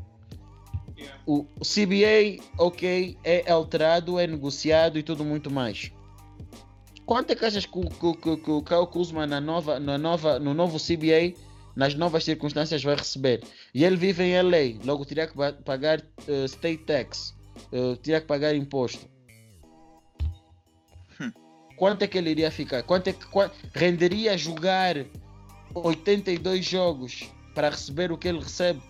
[1.24, 5.92] O CBA, ok, é alterado, é negociado e tudo muito mais.
[7.08, 10.38] Quanto é que achas que, que, que, que o Kyle Kuzma na nova, na nova,
[10.38, 11.34] no novo CBA,
[11.74, 13.42] nas novas circunstâncias, vai receber?
[13.72, 17.34] E ele vive em LA, logo teria que pagar uh, state tax,
[17.72, 19.08] uh, teria que pagar imposto
[21.78, 22.82] quanto é que ele iria ficar?
[22.82, 24.96] Quanto é que quanto, renderia jogar
[25.72, 28.82] 82 jogos para receber o que ele recebe?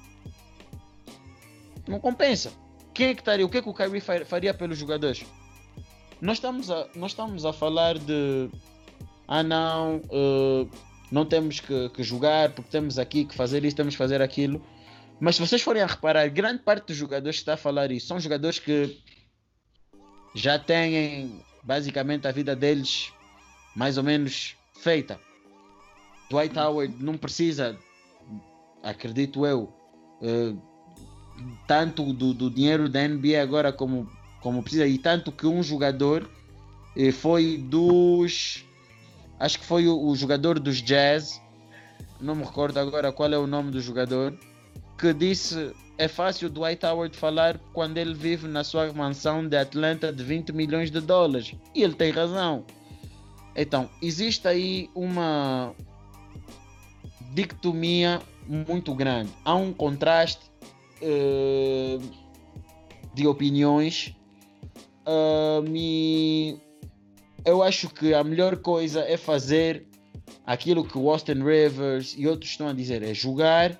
[1.86, 2.50] Não compensa.
[2.94, 3.46] Quem é que estaria?
[3.46, 5.24] O que é que o Kyrie faria pelos jogadores?
[6.20, 8.50] Nós estamos a, nós estamos a falar de
[9.26, 10.68] ah não, uh,
[11.10, 14.64] não temos que, que jogar porque temos aqui que fazer isso, temos que fazer aquilo.
[15.20, 18.06] Mas se vocês forem a reparar, grande parte dos jogadores que está a falar isso
[18.06, 18.98] são jogadores que
[20.34, 23.12] já têm basicamente a vida deles
[23.76, 25.20] mais ou menos feita.
[26.30, 27.78] Dwight Howard não precisa,
[28.82, 29.72] acredito eu,
[30.20, 30.60] uh,
[31.66, 36.28] tanto do, do, dinheiro da NBA agora como, como precisa, e tanto que um jogador
[36.96, 38.64] uh, foi dos.
[39.38, 41.40] Acho que foi o, o jogador dos Jazz,
[42.20, 44.36] não me recordo agora qual é o nome do jogador,
[44.98, 50.12] que disse é fácil Dwight Howard falar quando ele vive na sua mansão de Atlanta
[50.12, 51.56] de 20 milhões de dólares.
[51.74, 52.64] E ele tem razão.
[53.56, 55.74] Então, existe aí uma
[57.34, 59.30] dicotomia muito grande.
[59.44, 60.48] Há um contraste
[61.02, 62.00] uh,
[63.12, 64.14] de opiniões.
[65.08, 66.60] Uh, me...
[67.42, 69.86] eu acho que a melhor coisa é fazer
[70.44, 73.78] aquilo que o Austin Rivers e outros estão a dizer, é jogar,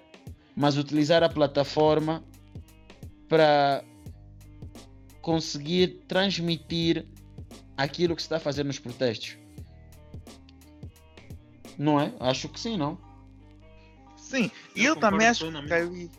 [0.57, 2.25] mas utilizar a plataforma
[3.29, 3.85] para
[5.21, 7.07] conseguir transmitir
[7.77, 9.37] aquilo que se está a fazer nos protestos.
[11.77, 12.12] Não é?
[12.19, 12.99] Acho que sim, não?
[14.17, 16.11] Sim, e eu, Eu também acho que.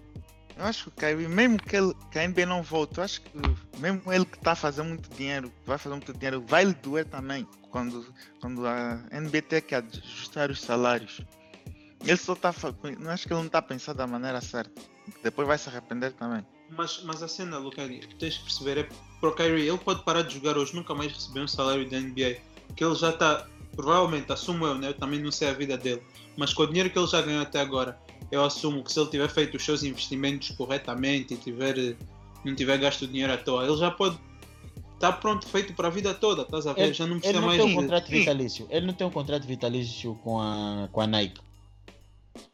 [0.59, 3.21] Eu acho que o Kyrie, mesmo que, ele, que a NBA não volte, eu acho
[3.21, 3.31] que
[3.77, 7.05] mesmo ele que está a fazer muito dinheiro, vai fazer muito dinheiro, vai lhe doer
[7.05, 11.21] também quando, quando a NBA tem que ajustar os salários.
[12.03, 12.53] Ele só está.
[12.99, 14.81] Não acho que ele não está a pensar da maneira certa.
[15.23, 16.45] Depois vai se arrepender também.
[16.69, 20.03] Mas, mas a cena, Lucani, tu tens que perceber é para o Kyrie, ele pode
[20.03, 22.37] parar de jogar hoje, nunca mais receber um salário da NBA.
[22.75, 24.89] Que ele já está, provavelmente, assumo eu, né?
[24.89, 26.03] Eu também não sei a vida dele.
[26.35, 27.97] Mas com o dinheiro que ele já ganhou até agora,
[28.31, 31.95] eu assumo que se ele tiver feito os seus investimentos corretamente e tiver,
[32.45, 34.17] não tiver gasto dinheiro à toa, ele já pode
[34.95, 36.81] estar pronto, feito para a vida toda, estás a ver?
[36.83, 37.61] Ele, já não ele precisa não mais.
[37.61, 38.67] tem um de- contrato vitalício.
[38.69, 41.41] Ele não tem um contrato vitalício com a, com a Nike.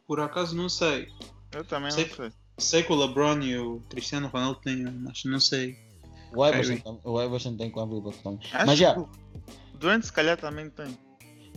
[0.06, 1.08] Por acaso não sei.
[1.52, 2.32] Eu também Sei- não sei.
[2.58, 5.76] Sei que o LeBron e o Cristiano Ronaldo têm, mas não sei.
[6.34, 6.82] O Iverson, Kyrie.
[6.82, 8.40] tam- o Iverson tem com a Reebok também.
[8.52, 9.08] Acho Mas já, que o
[9.74, 10.96] Durant se calhar também tem.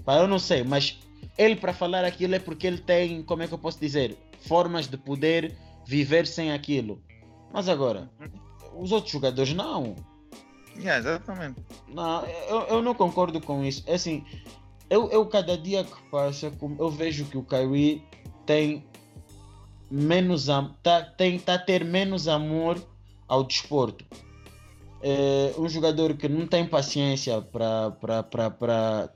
[0.03, 0.99] pá, eu não sei, mas
[1.39, 4.87] ele para falar aquilo é porque ele tem, como é que eu posso dizer, formas
[4.87, 5.55] de poder
[5.87, 7.01] viver sem aquilo.
[7.53, 8.11] Mas agora,
[8.75, 9.95] os outros jogadores não.
[10.75, 11.61] Yeah, exatamente.
[11.87, 13.83] Não, eu, eu não concordo com isso.
[13.87, 14.25] É assim,
[14.89, 18.03] eu, eu cada dia que passa, eu vejo que o Kyrie
[18.45, 18.85] tem
[19.89, 20.47] menos
[20.83, 22.85] tá, tem, tá a ter menos amor
[23.29, 24.05] ao desporto.
[25.01, 29.09] É um jogador que não tem paciência para para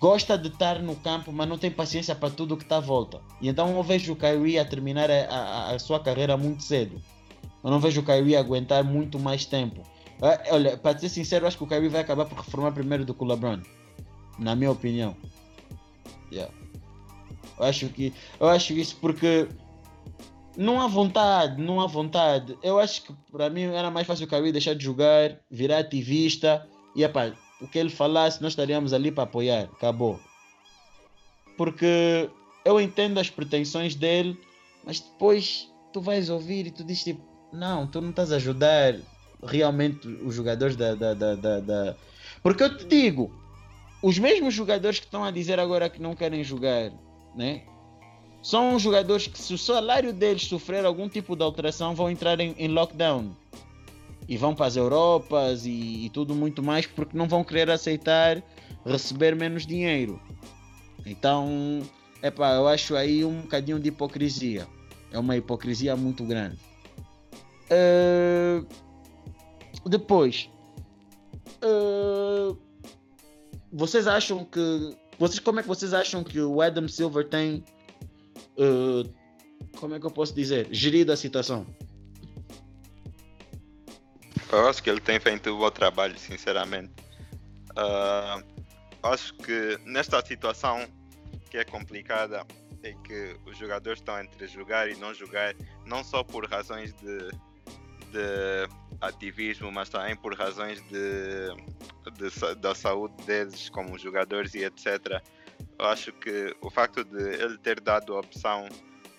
[0.00, 3.20] gosta de estar no campo, mas não tem paciência para tudo que está à volta.
[3.40, 7.00] E então eu vejo o Kyrie a terminar a, a, a sua carreira muito cedo.
[7.62, 9.82] Eu não vejo o Kyrie aguentar muito mais tempo.
[10.20, 13.14] Ah, Olha, para ser sincero, acho que o Kyrie vai acabar por reformar primeiro do
[13.14, 13.60] que o LeBron.
[14.38, 15.16] Na minha opinião.
[16.30, 16.52] Yeah.
[17.58, 19.48] Eu acho que eu acho isso porque
[20.56, 22.56] não há vontade, não há vontade.
[22.62, 26.66] Eu acho que para mim era mais fácil o Kyrie deixar de jogar, virar ativista
[26.94, 29.64] e epá, o que ele falasse nós estaríamos ali para apoiar.
[29.72, 30.20] Acabou.
[31.56, 32.28] Porque
[32.64, 34.38] eu entendo as pretensões dele,
[34.84, 38.94] mas depois tu vais ouvir e tu dizes tipo, não, tu não estás a ajudar
[39.42, 41.96] realmente os jogadores da, da, da, da, da-
[42.42, 43.30] Porque eu te digo,
[44.02, 46.92] os mesmos jogadores que estão a dizer agora que não querem jogar,
[47.34, 47.62] né?
[48.42, 52.54] São jogadores que se o salário deles sofrer algum tipo de alteração vão entrar em,
[52.58, 53.34] em lockdown.
[54.28, 58.42] E vão para as Europas e, e tudo muito mais porque não vão querer aceitar
[58.84, 60.20] receber menos dinheiro.
[61.04, 61.82] Então,
[62.22, 64.66] epá, eu acho aí um bocadinho de hipocrisia.
[65.12, 66.58] É uma hipocrisia muito grande.
[67.70, 68.62] Eh,
[69.86, 70.50] depois,
[71.62, 72.56] eh,
[73.72, 74.96] vocês acham que.
[75.18, 77.64] Vocês, como é que vocês acham que o Adam Silver tem.
[78.58, 79.08] eh,
[79.78, 80.68] como é que eu posso dizer?
[80.70, 81.66] Gerido a situação?
[84.52, 86.92] Eu acho que ele tem feito um bom trabalho, sinceramente.
[87.76, 88.42] Ah,
[89.02, 90.86] acho que nesta situação
[91.50, 92.46] que é complicada
[92.82, 97.18] é que os jogadores estão entre jogar e não jogar, não só por razões de,
[98.12, 98.68] de
[99.00, 101.48] ativismo, mas também por razões de,
[102.12, 105.22] de da saúde deles como jogadores e etc.
[105.78, 108.68] Eu acho que o facto de ele ter dado a opção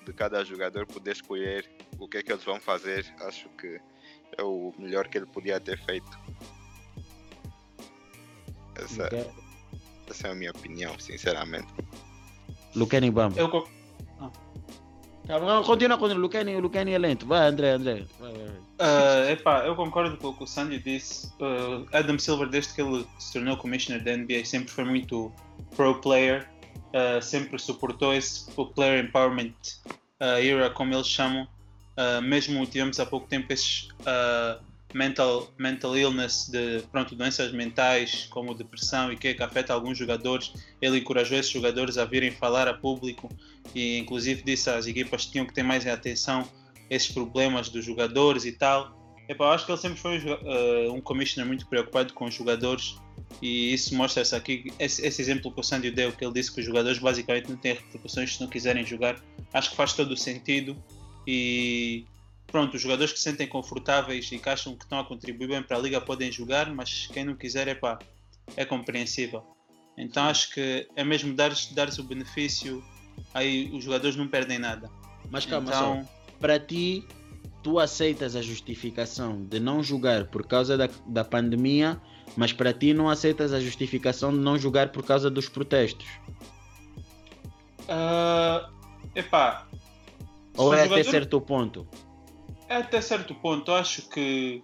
[0.05, 3.79] de cada jogador poder escolher o que é que eles vão fazer, acho que
[4.37, 6.17] é o melhor que ele podia ter feito.
[8.75, 9.09] Essa,
[10.09, 11.67] essa é a minha opinião, sinceramente.
[12.75, 13.39] Lucani Bamba.
[13.39, 13.67] Eu, co-
[15.27, 16.21] Calma, Continua, continua.
[16.21, 17.25] Lucani, Lucani é lento.
[17.25, 18.05] Vai, André, André.
[18.17, 18.55] Vai, vai, vai.
[18.79, 21.29] Ah, epá, eu concordo com o que o Sandy disse.
[21.41, 25.29] Ah, Adam Silver, desde que ele se tornou commissioner da NBA, sempre foi muito
[25.75, 26.47] pro player,
[26.93, 29.53] ah, sempre suportou esse o player empowerment
[30.21, 31.45] ah, era, como eles chamam.
[31.97, 34.59] Ah, mesmo tivemos há pouco tempo esses ah,
[34.93, 40.53] mental, mental illness, de pronto, doenças mentais como depressão e que, que afeta alguns jogadores.
[40.79, 43.27] Ele encorajou esses jogadores a virem falar a público
[43.73, 46.47] e, inclusive, disse às equipas que tinham que ter mais atenção
[46.89, 48.95] esses problemas dos jogadores e tal.
[49.27, 52.95] Epá, eu acho que ele sempre foi eh, um commissioner muito preocupado com os jogadores
[53.41, 54.71] e isso mostra-se aqui.
[54.79, 57.57] Esse, esse exemplo que o Sandy deu, que ele disse que os jogadores basicamente não
[57.57, 59.21] têm repercussões se não quiserem jogar,
[59.53, 60.81] acho que faz todo o sentido.
[61.27, 62.05] E
[62.47, 65.61] pronto, os jogadores que se sentem confortáveis e que acham que estão a contribuir bem
[65.61, 67.99] para a liga podem jogar, mas quem não quiser, epá,
[68.55, 69.43] é compreensível.
[69.97, 72.81] Então acho que é mesmo dar-lhes dar o benefício,
[73.33, 74.89] aí os jogadores não perdem nada.
[75.29, 75.95] Mas calma só.
[75.95, 76.09] então,
[76.39, 77.05] Para ti,
[77.61, 81.99] tu aceitas a justificação de não jogar por causa da, da pandemia,
[82.37, 86.07] mas para ti não aceitas a justificação de não jogar por causa dos protestos.
[87.89, 88.71] Uh,
[89.15, 89.67] epá.
[90.57, 91.87] Ou é até certo ponto?
[92.67, 93.71] É até certo ponto.
[93.71, 94.63] Eu acho que.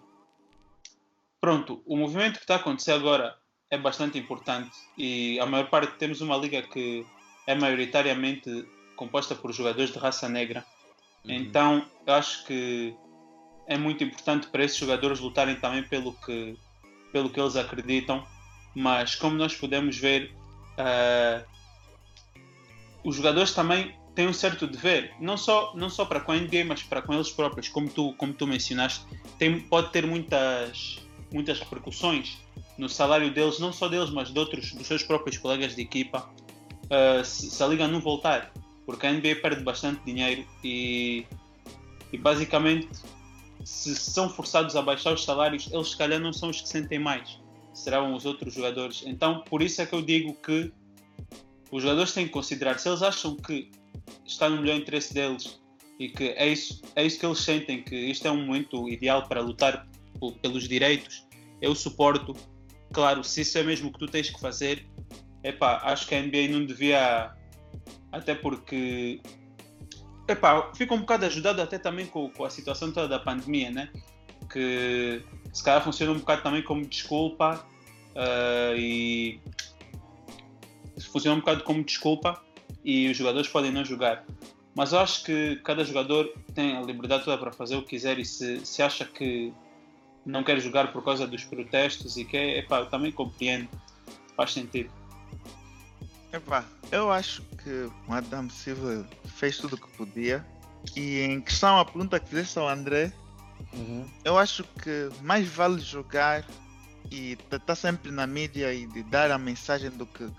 [1.39, 3.35] Pronto, o movimento que está a acontecer agora
[3.69, 7.05] é bastante importante e a maior parte temos uma liga que
[7.45, 10.65] é maioritariamente composta por jogadores de raça negra.
[11.25, 11.33] Uhum.
[11.33, 12.95] Então, eu acho que
[13.67, 16.57] é muito importante para esses jogadores lutarem também pelo que,
[17.11, 18.25] pelo que eles acreditam.
[18.75, 20.33] Mas, como nós podemos ver,
[20.77, 21.45] uh,
[23.03, 26.65] os jogadores também têm um certo dever, não só, não só para com a NBA,
[26.67, 29.05] mas para com eles próprios, como tu, como tu mencionaste,
[29.37, 30.99] tem, pode ter muitas,
[31.31, 32.37] muitas repercussões
[32.77, 36.29] no salário deles, não só deles, mas de outros, dos seus próprios colegas de equipa,
[36.85, 38.51] uh, se, se, a liga não voltar,
[38.85, 41.25] porque a NBA perde bastante dinheiro e,
[42.11, 42.89] e basicamente
[43.63, 46.99] se são forçados a baixar os salários, eles se calhar não são os que sentem
[46.99, 47.39] mais,
[47.73, 49.03] serão os outros jogadores.
[49.05, 50.71] Então, por isso é que eu digo que
[51.71, 53.71] os jogadores têm que considerar se eles acham que
[54.25, 55.61] está no melhor interesse deles
[55.99, 59.27] e que é isso, é isso que eles sentem, que isto é um momento ideal
[59.27, 59.87] para lutar
[60.41, 61.27] pelos direitos,
[61.61, 62.33] eu suporto.
[62.91, 64.87] Claro, se isso é mesmo o que tu tens que fazer,
[65.43, 67.33] epá, acho que a NBA não devia.
[68.11, 69.21] Até porque.
[70.27, 73.89] Epá, fica um bocado ajudado até também com, com a situação toda da pandemia, né?
[74.51, 77.65] Que se calhar funciona um bocado também como desculpa
[78.15, 79.39] uh, e.
[81.11, 82.43] Funciona um bocado como desculpa
[82.83, 84.25] e os jogadores podem não jogar.
[84.75, 88.17] Mas eu acho que cada jogador tem a liberdade toda para fazer o que quiser
[88.17, 89.53] e se, se acha que
[90.25, 93.69] não quer jogar por causa dos protestos e que é, epá, eu também compreendo,
[94.35, 94.89] faz sentido.
[96.31, 100.43] Epá, eu acho que o Adam Silva fez tudo o que podia
[100.95, 103.13] e em questão à pergunta que fizeste ao André,
[103.73, 104.05] uhum.
[104.25, 106.43] eu acho que mais vale jogar
[107.11, 110.29] e estar tá sempre na mídia e de dar a mensagem do que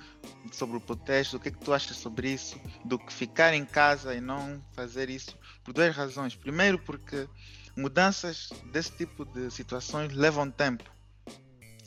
[0.53, 3.65] sobre o protesto, o que é que tu achas sobre isso, do que ficar em
[3.65, 6.35] casa e não fazer isso, por duas razões.
[6.35, 7.29] Primeiro, porque
[7.77, 10.85] mudanças desse tipo de situações levam tempo.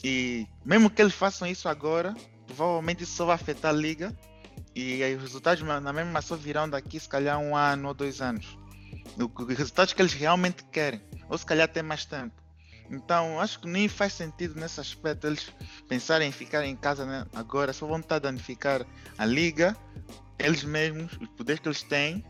[0.03, 2.13] E mesmo que eles façam isso agora,
[2.45, 4.15] provavelmente isso só vai afetar a liga
[4.75, 8.57] e os resultados na mesma só virão daqui se calhar um ano ou dois anos.
[9.17, 12.46] Os resultados que eles realmente querem, ou se calhar até mais tempo.
[12.89, 15.51] Então acho que nem faz sentido nesse aspecto eles
[15.87, 18.85] pensarem em ficar em casa né, agora, só vão estar a danificar
[19.17, 19.75] a liga,
[20.39, 22.23] eles mesmos, os poderes que eles têm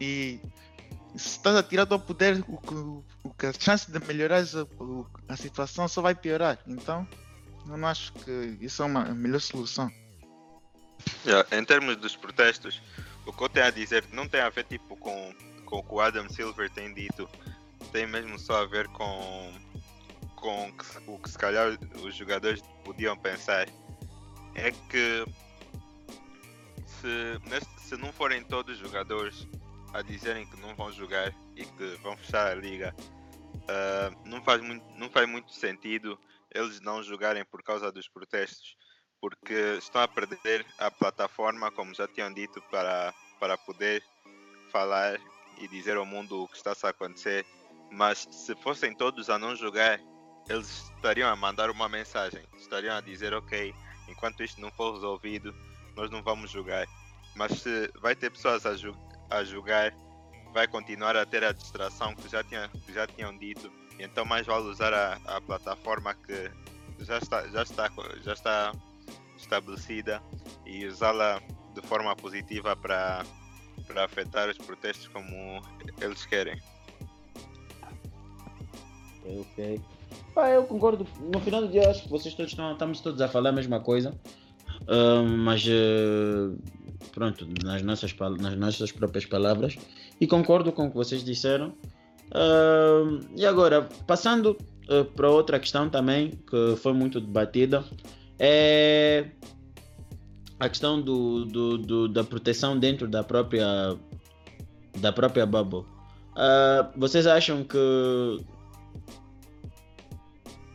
[0.00, 0.40] e
[1.16, 5.88] se estás a tirar do poder, o, o, a chance de melhorar a, a situação
[5.88, 6.58] só vai piorar.
[6.66, 7.06] Então
[7.66, 9.90] eu não acho que isso é uma melhor solução.
[11.26, 12.80] Yeah, em termos dos protestos,
[13.26, 15.94] o que eu tenho a dizer não tem a ver tipo com, com o que
[15.94, 17.28] o Adam Silver tem dito,
[17.92, 19.52] tem mesmo só a ver com
[20.40, 20.72] com
[21.06, 23.68] o que se calhar os jogadores podiam pensar
[24.54, 25.24] é que
[26.86, 29.46] se, se não forem todos os jogadores
[29.92, 34.60] a dizerem que não vão jogar e que vão fechar a liga, uh, não, faz
[34.62, 36.18] muito, não faz muito sentido
[36.52, 38.76] eles não jogarem por causa dos protestos,
[39.20, 44.02] porque estão a perder a plataforma, como já tinham dito, para, para poder
[44.70, 45.20] falar
[45.58, 47.46] e dizer ao mundo o que está a acontecer.
[47.92, 50.00] Mas se fossem todos a não jogar,
[50.50, 53.72] eles estariam a mandar uma mensagem, estariam a dizer, ok,
[54.08, 55.54] enquanto isto não for resolvido,
[55.96, 56.86] nós não vamos jogar.
[57.36, 58.94] Mas se vai ter pessoas a, ju
[59.30, 59.94] a julgar,
[60.52, 64.44] vai continuar a ter a distração que já, tinha, que já tinham dito, então mais
[64.44, 66.50] vale usar a, a plataforma que
[66.98, 67.88] já está, já, está,
[68.24, 68.72] já está
[69.36, 70.20] estabelecida
[70.66, 71.40] e usá-la
[71.74, 73.24] de forma positiva para,
[73.86, 75.62] para afetar os protestos como
[76.00, 76.60] eles querem.
[79.24, 80.42] Ok, ok.
[80.42, 81.06] Ah, eu concordo.
[81.32, 83.80] No final do dia, acho que vocês todos estão, estamos todos a falar a mesma
[83.80, 84.14] coisa.
[84.82, 86.56] Uh, mas uh,
[87.12, 89.76] pronto, nas nossas, nas nossas próprias palavras.
[90.20, 91.74] E concordo com o que vocês disseram.
[92.30, 94.56] Uh, e agora, passando
[95.14, 97.84] para outra questão também, que foi muito debatida,
[98.40, 99.26] é
[100.58, 103.96] a questão do, do, do da proteção dentro da própria,
[104.98, 105.84] da própria bubble.
[106.96, 107.78] vocês acham que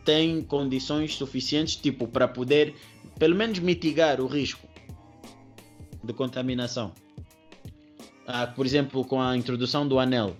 [0.06, 2.74] tem condições suficientes tipo para poder
[3.18, 4.66] pelo menos mitigar o risco
[6.02, 6.94] de contaminação.
[8.26, 10.36] Ah, por exemplo, com a introdução do anel.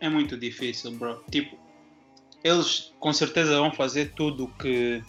[0.00, 1.24] É muito difícil, bro.
[1.30, 1.56] Tipo,
[2.42, 5.02] eles com certeza vão fazer tudo que.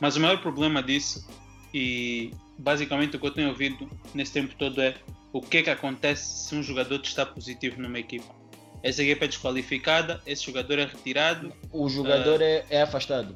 [0.00, 1.26] Mas o maior problema disso,
[1.72, 4.96] e basicamente o que eu tenho ouvido nesse tempo todo é
[5.32, 8.43] o que é que acontece se um jogador está positivo numa equipa.
[8.84, 11.50] Essa equipa é desqualificada, esse jogador é retirado.
[11.72, 13.32] O jogador uh, é, é, afastado.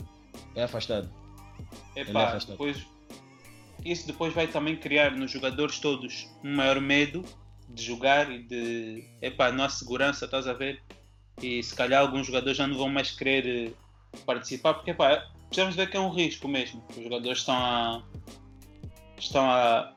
[0.54, 1.10] É afastado.
[1.96, 2.52] Epá, é afastado.
[2.52, 2.86] Depois,
[3.82, 7.24] isso depois vai também criar nos jogadores todos um maior medo
[7.66, 10.82] de jogar e de epá, não há segurança, estás a ver?
[11.40, 15.74] E se calhar alguns jogadores já não vão mais querer eh, participar, porque epá, precisamos
[15.74, 16.84] ver que é um risco mesmo.
[16.90, 18.02] Os jogadores estão a.
[19.18, 19.94] estão a.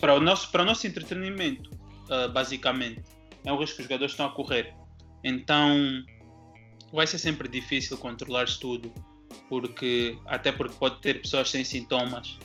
[0.00, 1.70] para o nosso, para o nosso entretenimento,
[2.08, 3.19] uh, basicamente.
[3.44, 4.74] É um risco que os jogadores estão a correr.
[5.22, 6.04] Então
[6.92, 8.92] vai ser sempre difícil controlar tudo,
[9.48, 12.38] porque até porque pode ter pessoas sem sintomas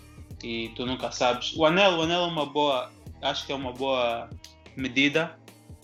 [0.44, 1.56] e tu nunca sabes.
[1.56, 2.92] O anel, o anel é uma boa,
[3.22, 4.30] acho que é uma boa
[4.76, 5.38] medida,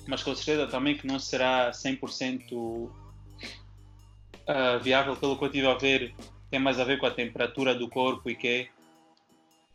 [0.07, 2.91] mas com certeza também que não será 100% uh,
[4.81, 6.13] viável, pelo que eu estive a ver,
[6.49, 8.69] tem mais a ver com a temperatura do corpo e que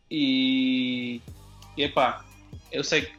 [0.09, 1.21] e
[1.77, 2.25] epá,
[2.71, 3.17] eu sei que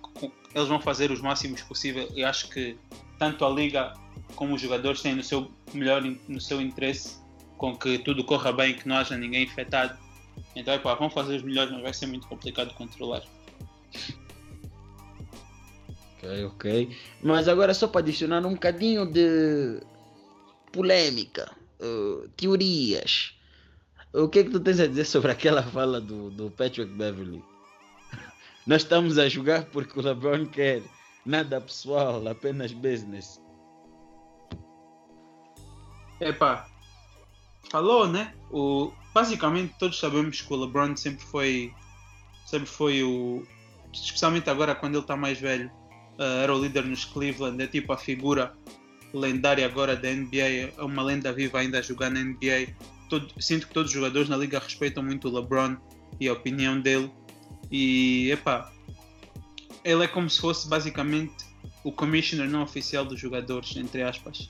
[0.54, 2.76] eles vão fazer os máximos possível e acho que
[3.18, 3.94] tanto a liga
[4.34, 7.18] como os jogadores têm no seu melhor no seu interesse
[7.58, 9.98] com que tudo corra bem, que não haja ninguém infectado.
[10.54, 13.22] Então, epá, vão fazer os melhores, mas vai ser muito complicado controlar.
[16.16, 16.96] Ok, ok.
[17.22, 19.80] Mas agora só para adicionar um bocadinho de
[20.72, 23.34] polêmica, uh, teorias.
[24.12, 27.42] O que é que tu tens a dizer sobre aquela fala do, do Patrick Beverly?
[28.68, 30.82] Nós estamos a jogar porque o LeBron quer.
[31.24, 33.40] Nada pessoal, apenas business.
[36.20, 36.68] Epá,
[37.70, 38.34] falou, né?
[38.50, 41.74] O, basicamente todos sabemos que o LeBron sempre foi
[42.44, 43.42] sempre foi o
[43.90, 45.70] especialmente agora quando ele está mais velho
[46.18, 48.54] uh, era o líder nos Cleveland é tipo a figura
[49.14, 52.74] lendária agora da NBA, é uma lenda viva ainda a jogar na NBA.
[53.08, 55.78] Todo, sinto que todos os jogadores na liga respeitam muito o LeBron
[56.20, 57.10] e a opinião dele.
[57.70, 58.72] E epá,
[59.84, 61.34] ele é como se fosse basicamente
[61.84, 64.48] o commissioner não oficial dos jogadores, entre aspas.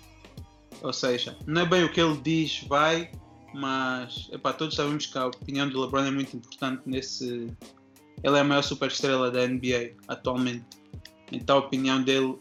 [0.83, 3.11] Ou seja, não é bem o que ele diz, vai,
[3.55, 7.47] mas epá, todos sabemos que a opinião do LeBron é muito importante nesse.
[8.23, 10.65] Ele é a maior superestrela da NBA atualmente.
[11.31, 12.37] Então a opinião dele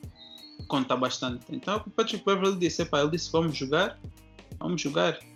[0.67, 1.45] conta bastante.
[1.49, 3.99] Então o Patrick Beverly disse, epá, ele disse vamos jogar,
[4.59, 5.17] vamos jogar.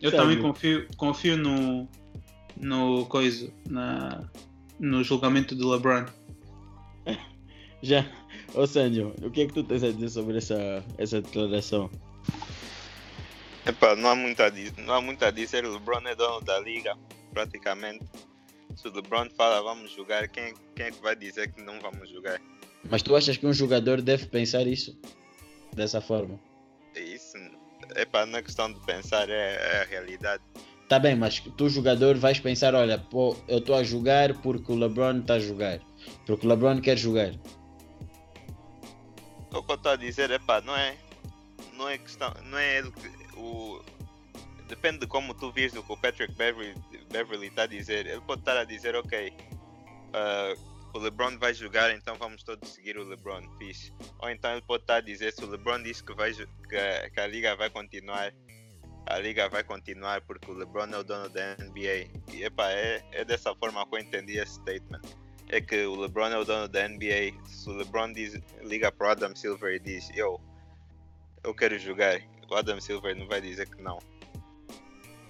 [0.00, 0.26] Eu Sério?
[0.26, 1.88] também confio, confio no,
[2.56, 4.24] no coisa, na,
[4.78, 6.06] no julgamento do LeBron.
[7.82, 8.06] Já,
[8.54, 11.90] ô Sandro, o que é que tu tens a dizer sobre essa, essa declaração?
[13.66, 16.40] Epá, não há muito a dizer, não há muito a dizer, o LeBron é dono
[16.40, 16.96] da liga,
[17.32, 18.04] praticamente.
[18.76, 22.08] Se o LeBron fala vamos jogar, quem, quem é que vai dizer que não vamos
[22.08, 22.40] jogar?
[22.88, 24.96] Mas tu achas que um jogador deve pensar isso?
[25.74, 26.38] Dessa forma?
[26.94, 27.36] Isso,
[27.94, 30.42] é para não é questão de pensar, é, é, a realidade.
[30.88, 34.76] Tá bem, mas tu jogador vais pensar, olha, pô, eu estou a jogar porque o
[34.76, 35.80] LeBron está a jogar.
[36.24, 37.32] Porque o LeBron quer jogar.
[39.52, 40.96] O que eu estou a dizer é pá, não é.
[41.76, 42.32] Não é questão.
[42.44, 42.82] Não é
[43.36, 43.82] o.
[44.68, 48.06] Depende de como tu vês o que o Patrick Beverly está a dizer.
[48.06, 49.32] Ele pode estar a dizer, ok.
[50.08, 53.92] Uh, o LeBron vai jogar, então vamos todos seguir o LeBron, fixe.
[54.18, 57.20] Ou então ele pode estar a dizer, se o LeBron diz que, vai, que, que
[57.20, 58.32] a liga vai continuar,
[59.06, 62.10] a liga vai continuar porque o LeBron é o dono da NBA.
[62.32, 65.02] E epa, é, é dessa forma que eu entendi esse statement.
[65.48, 67.32] É que o LeBron é o dono da NBA.
[67.44, 70.40] Se o LeBron diz, liga para o Adam Silver e diz, eu,
[71.44, 73.98] eu quero jogar, o Adam Silver não vai dizer que não.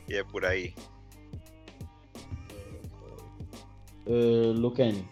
[0.09, 0.75] E é por aí.
[4.07, 5.07] Uh, Lucani.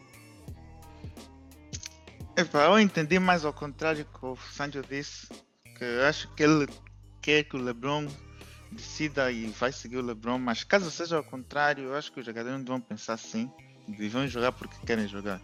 [2.36, 5.28] Epa, eu entendi mais ao contrário que o Sancho disse,
[5.78, 6.66] que acho que ele
[7.20, 8.08] quer que o LeBron
[8.74, 12.26] decida e vai seguir o LeBron, mas caso seja ao contrário, eu acho que os
[12.26, 13.50] jogadores não vão pensar assim,
[13.88, 15.40] e vão jogar porque querem jogar.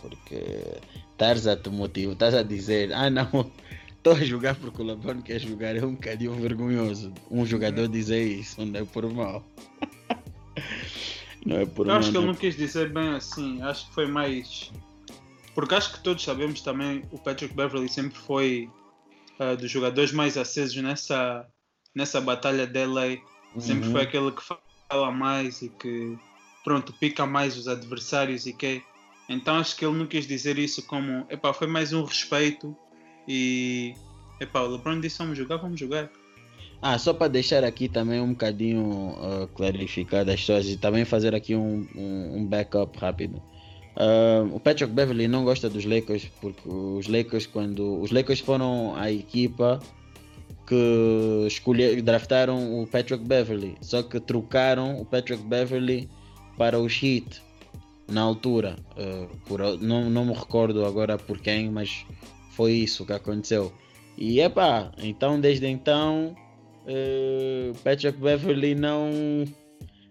[0.00, 0.80] Porque
[1.12, 3.28] estás a te motivar, estás a dizer, ah não,
[3.96, 8.22] estou a jogar porque o LeBron quer jogar, é um bocadinho vergonhoso um jogador dizer
[8.22, 9.44] isso, não é por mal.
[11.44, 14.06] Não é por eu acho que ele não quis dizer bem assim, acho que foi
[14.06, 14.72] mais.
[15.54, 18.70] Porque acho que todos sabemos também o Patrick Beverly sempre foi
[19.38, 21.46] uh, dos jogadores mais acesos nessa,
[21.94, 23.18] nessa batalha de LA.
[23.58, 23.92] Sempre uhum.
[23.92, 26.18] foi aquele que fala mais e que
[26.64, 28.82] pronto, pica mais os adversários e que.
[29.28, 32.76] Então acho que ele não quis dizer isso como epá, foi mais um respeito
[33.26, 33.94] e
[34.40, 36.10] epá, o LeBron disse vamos jogar, vamos jogar.
[36.82, 41.34] Ah, só para deixar aqui também um bocadinho uh, clarificado as coisas e também fazer
[41.34, 43.42] aqui um, um, um backup rápido.
[43.96, 48.92] Uh, o Patrick Beverly não gosta dos Lakers porque os Lakers quando os Lakers foram
[48.96, 49.78] a equipa
[50.66, 56.08] que escolher, draftaram o Patrick Beverly, só que trocaram o Patrick Beverly
[56.56, 57.42] para os Heat
[58.10, 58.76] na altura.
[58.96, 62.04] Uh, por, não, não me recordo agora por quem, mas
[62.50, 63.72] foi isso que aconteceu.
[64.16, 66.34] E epá, então desde então
[66.86, 69.10] uh, Patrick Beverly não,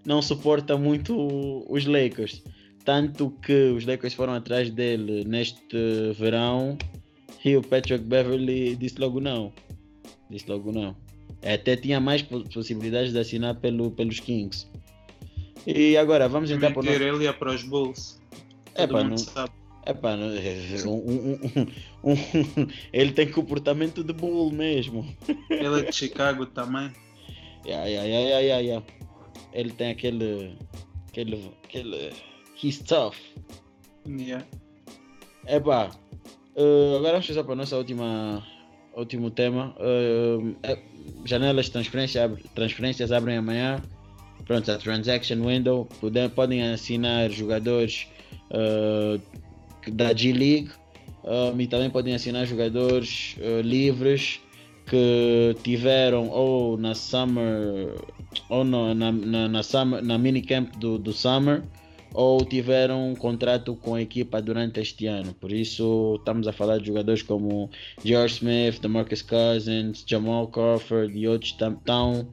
[0.06, 2.44] não suporta muito os Lakers.
[2.86, 6.78] Tanto que os Lakers foram atrás dele neste verão
[7.44, 9.54] e o Patrick Beverly disse logo não.
[10.30, 10.96] Disse logo não.
[11.42, 14.68] Até tinha mais possibilidades de assinar pelo, pelos Kings.
[15.66, 16.86] E agora vamos entrar por.
[16.86, 18.22] Ele ia para os Bulls.
[18.76, 19.18] É para não.
[19.18, 19.52] Sabe.
[19.86, 20.16] É pá,
[20.86, 25.06] um, um, um, ele tem comportamento de bull mesmo.
[25.50, 26.92] Ele é de Chicago também.
[27.66, 28.86] Yeah, yeah, yeah, yeah, yeah.
[29.52, 30.58] Ele tem aquele.
[31.10, 31.52] aquele.
[31.64, 32.12] aquele.
[32.62, 33.16] He's tough.
[34.06, 34.46] Yeah.
[35.46, 35.92] É pá.
[36.56, 38.44] Uh, agora vamos passar para a nossa última.
[38.96, 39.76] último tema.
[39.80, 40.56] Uh,
[41.26, 43.82] janelas de transferência, transferências abrem amanhã.
[44.46, 45.88] Pronto, a transaction window.
[46.00, 48.08] Podem, podem assinar jogadores.
[48.52, 49.20] Uh,
[49.92, 50.70] da G-League
[51.24, 54.40] um, e também podem assinar jogadores uh, livres
[54.86, 57.96] que tiveram ou na Summer
[58.50, 61.64] ou no, na, na, na, summer, na minicamp do, do Summer
[62.14, 65.34] ou tiveram um contrato com a equipa durante este ano.
[65.34, 67.70] Por isso estamos a falar de jogadores como
[68.04, 72.28] George Smith, DeMarcus Cousins, Jamal Crawford e outros estão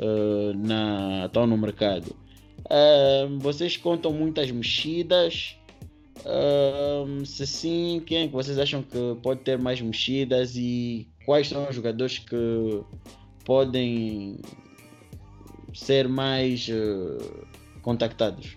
[0.00, 2.16] uh, estão no mercado.
[2.64, 5.58] Uh, vocês contam muitas mexidas
[6.24, 11.48] um, se sim, quem é que vocês acham que pode ter mais mexidas e quais
[11.48, 12.82] são os jogadores que
[13.44, 14.38] podem
[15.74, 17.46] ser mais uh,
[17.82, 18.56] contactados?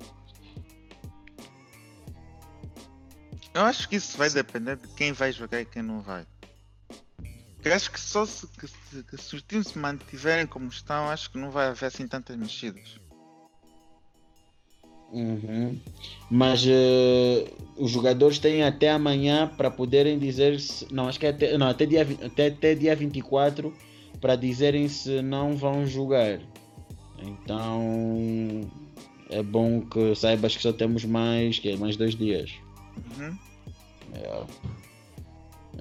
[3.53, 6.25] Eu acho que isso vai depender de quem vai jogar e quem não vai.
[7.63, 8.67] Eu acho que só se, que,
[9.03, 12.35] que, se os times se mantiverem como estão, acho que não vai haver assim tantas
[12.35, 12.99] mexidas.
[15.11, 15.77] Uhum.
[16.29, 20.91] Mas uh, os jogadores têm até amanhã para poderem dizer se.
[20.91, 23.73] Não, acho que é até, não, até, dia, até, até dia 24
[24.21, 26.39] para dizerem se não vão jogar.
[27.19, 28.71] Então
[29.29, 32.51] é bom que saibas que só temos mais, que é, mais dois dias.
[32.97, 33.37] Uhum.
[34.13, 34.71] É.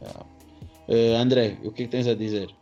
[0.02, 0.40] É.
[0.88, 2.54] Uh, André, o que, é que tens a dizer?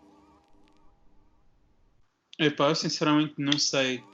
[2.38, 4.05] Epá, eu sinceramente não sei.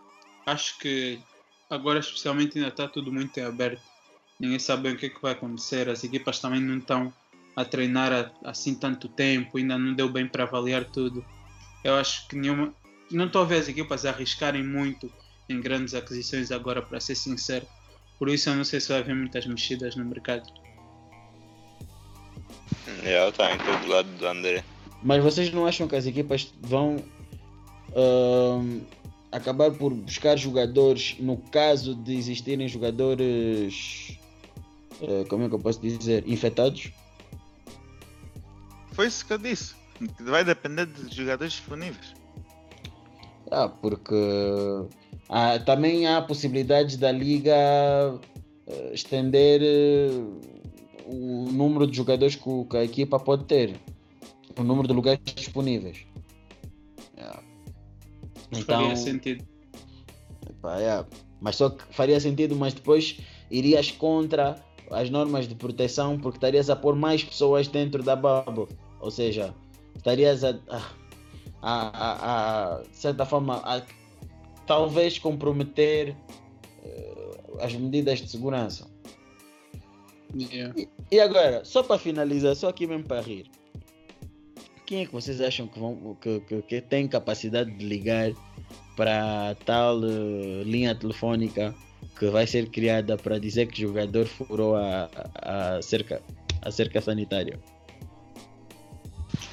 [0.46, 1.20] Acho que
[1.68, 3.82] agora especialmente ainda está tudo muito em aberto.
[4.38, 5.88] Ninguém sabe bem o que, é que vai acontecer.
[5.88, 7.12] As equipas também não estão
[7.56, 11.24] a treinar assim tanto tempo, ainda não deu bem para avaliar tudo.
[11.82, 12.74] Eu acho que nenhuma.
[13.10, 15.12] Não estou a ver as equipas arriscarem muito
[15.48, 17.66] em grandes aquisições agora, para ser sincero.
[18.18, 20.50] Por isso eu não sei se vai haver muitas mexidas no mercado.
[23.02, 24.64] É, está em todo lado do André.
[25.02, 26.96] Mas vocês não acham que as equipas vão
[27.90, 28.80] uh,
[29.30, 34.16] acabar por buscar jogadores, no caso de existirem jogadores,
[35.00, 36.90] uh, como é que eu posso dizer, infectados?
[38.92, 39.74] Foi isso que eu disse.
[40.20, 42.14] Vai depender de jogadores disponíveis.
[43.50, 44.14] Ah, porque
[45.28, 47.54] ah, também há possibilidades da liga
[48.66, 50.40] uh, estender uh,
[51.06, 53.74] o número de jogadores que, a equipa pode ter,
[54.58, 56.06] o número de lugares disponíveis.
[58.58, 59.44] Então, faria sentido.
[60.48, 61.04] Epá, é.
[61.40, 63.18] Mas só que faria sentido, mas depois
[63.50, 64.56] irias contra
[64.90, 68.68] as normas de proteção porque estarias a pôr mais pessoas dentro da bubble.
[69.00, 69.54] Ou seja,
[69.96, 70.82] estarias a, a,
[71.62, 73.82] a, a de certa forma, a
[74.66, 76.16] talvez comprometer
[76.82, 78.88] uh, as medidas de segurança.
[80.34, 80.74] Yeah.
[80.76, 83.48] E, e, agora, só para finalizar, só aqui mesmo para rir
[84.86, 88.32] quem é que vocês acham que, vão, que, que, que tem capacidade de ligar
[88.96, 91.74] para tal uh, linha telefônica
[92.18, 96.22] que vai ser criada para dizer que o jogador furou a, a, cerca,
[96.62, 97.58] a cerca sanitária?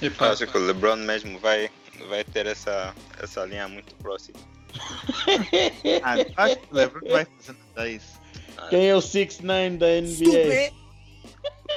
[0.01, 1.69] Eu acho que o LeBron mesmo vai,
[2.09, 4.37] vai ter essa, essa linha muito próxima.
[6.03, 8.21] ah, acho que o LeBron vai fazer isso.
[8.69, 10.73] Quem é o 6'9 da NBA?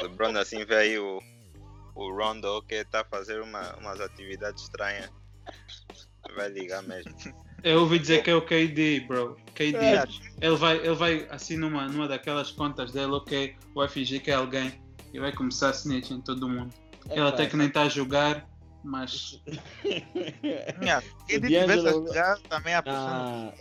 [0.01, 1.21] O LeBron assim veio
[1.95, 5.11] o Rondo que está a fazer uma, umas atividades estranhas.
[6.35, 7.15] Vai ligar mesmo.
[7.63, 9.37] Eu ouvi dizer que é o KD, bro.
[9.55, 9.77] KD.
[9.77, 10.05] É.
[10.41, 14.35] Ele, vai, ele vai assim numa, numa daquelas contas dele, ok, vai fingir que é
[14.35, 14.83] alguém
[15.13, 16.75] e vai começar a snitch em todo mundo.
[17.09, 18.47] É, ele até que nem está a jogar,
[18.85, 19.43] mas.
[20.45, 21.03] yeah.
[21.29, 23.11] KD tivesse a jogar também apostando.
[23.11, 23.53] Ah.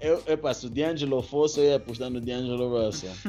[0.00, 3.12] Eu, eu se o D'Angelo fosse, eu ia apostar no D'Angelo Russell.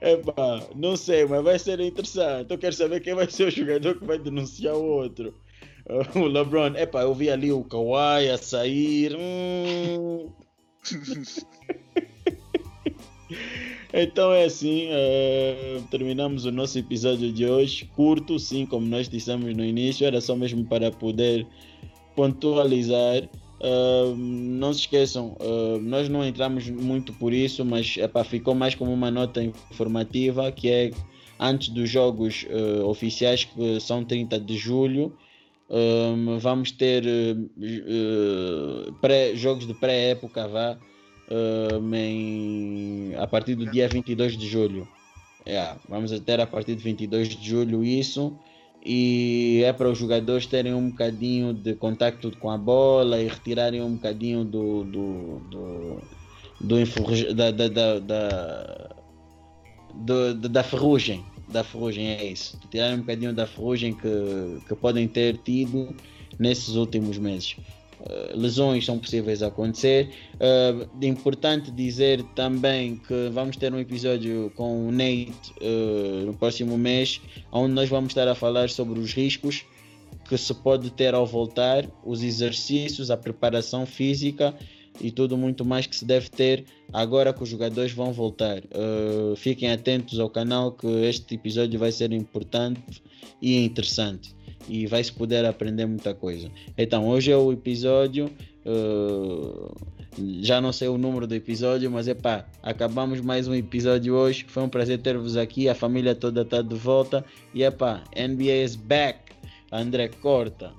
[0.00, 2.50] Epá, não sei, mas vai ser interessante.
[2.50, 5.34] Eu quero saber quem vai ser o jogador que vai denunciar o outro.
[6.14, 9.16] O LeBron, epá, eu vi ali o Kawhi a sair.
[9.16, 10.30] Hum...
[13.92, 19.54] Então é assim, uh, terminamos o nosso episódio de hoje, curto, sim, como nós dissemos
[19.54, 21.46] no início, era só mesmo para poder
[22.16, 23.28] pontualizar.
[23.60, 28.74] Uh, não se esqueçam, uh, nós não entramos muito por isso, mas epa, ficou mais
[28.74, 30.90] como uma nota informativa, que é
[31.38, 32.46] antes dos jogos
[32.84, 35.12] oficiais, que são 30 de julho,
[36.38, 37.02] vamos ter
[39.00, 40.78] pré, jogos de pré-época, vá
[41.32, 44.86] uh, em, a partir do dia 22 de julho.
[45.46, 48.36] Yeah, vamos ter a partir de 22 de julho isso.
[48.84, 53.80] E é para os jogadores terem um bocadinho de contacto com a bola e retirarem
[53.80, 56.02] um bocadinho do, do, do,
[56.60, 58.96] do da, da, da, da,
[59.94, 61.24] do, da ferrugem.
[61.48, 62.58] Da ferrugem é isso.
[62.70, 65.94] Tirar um bocadinho da ferrugem que, que podem ter tido
[66.38, 67.56] nesses últimos meses
[68.34, 70.10] lesões são possíveis acontecer.
[70.34, 76.76] Uh, importante dizer também que vamos ter um episódio com o Nate uh, no próximo
[76.76, 79.64] mês, onde nós vamos estar a falar sobre os riscos
[80.28, 84.54] que se pode ter ao voltar, os exercícios, a preparação física
[85.00, 88.62] e tudo muito mais que se deve ter agora que os jogadores vão voltar.
[89.36, 93.02] fiquem atentos ao canal que este episódio vai ser importante
[93.40, 94.34] e interessante
[94.68, 96.50] e vai se poder aprender muita coisa.
[96.76, 98.30] Então, hoje é o episódio.
[98.64, 99.74] Uh,
[100.40, 104.44] já não sei o número do episódio, mas é pá, acabamos mais um episódio hoje.
[104.48, 105.68] Foi um prazer ter-vos aqui.
[105.68, 107.24] A família toda está de volta.
[107.54, 109.32] E é pá, NBA is back.
[109.70, 110.72] André Corta.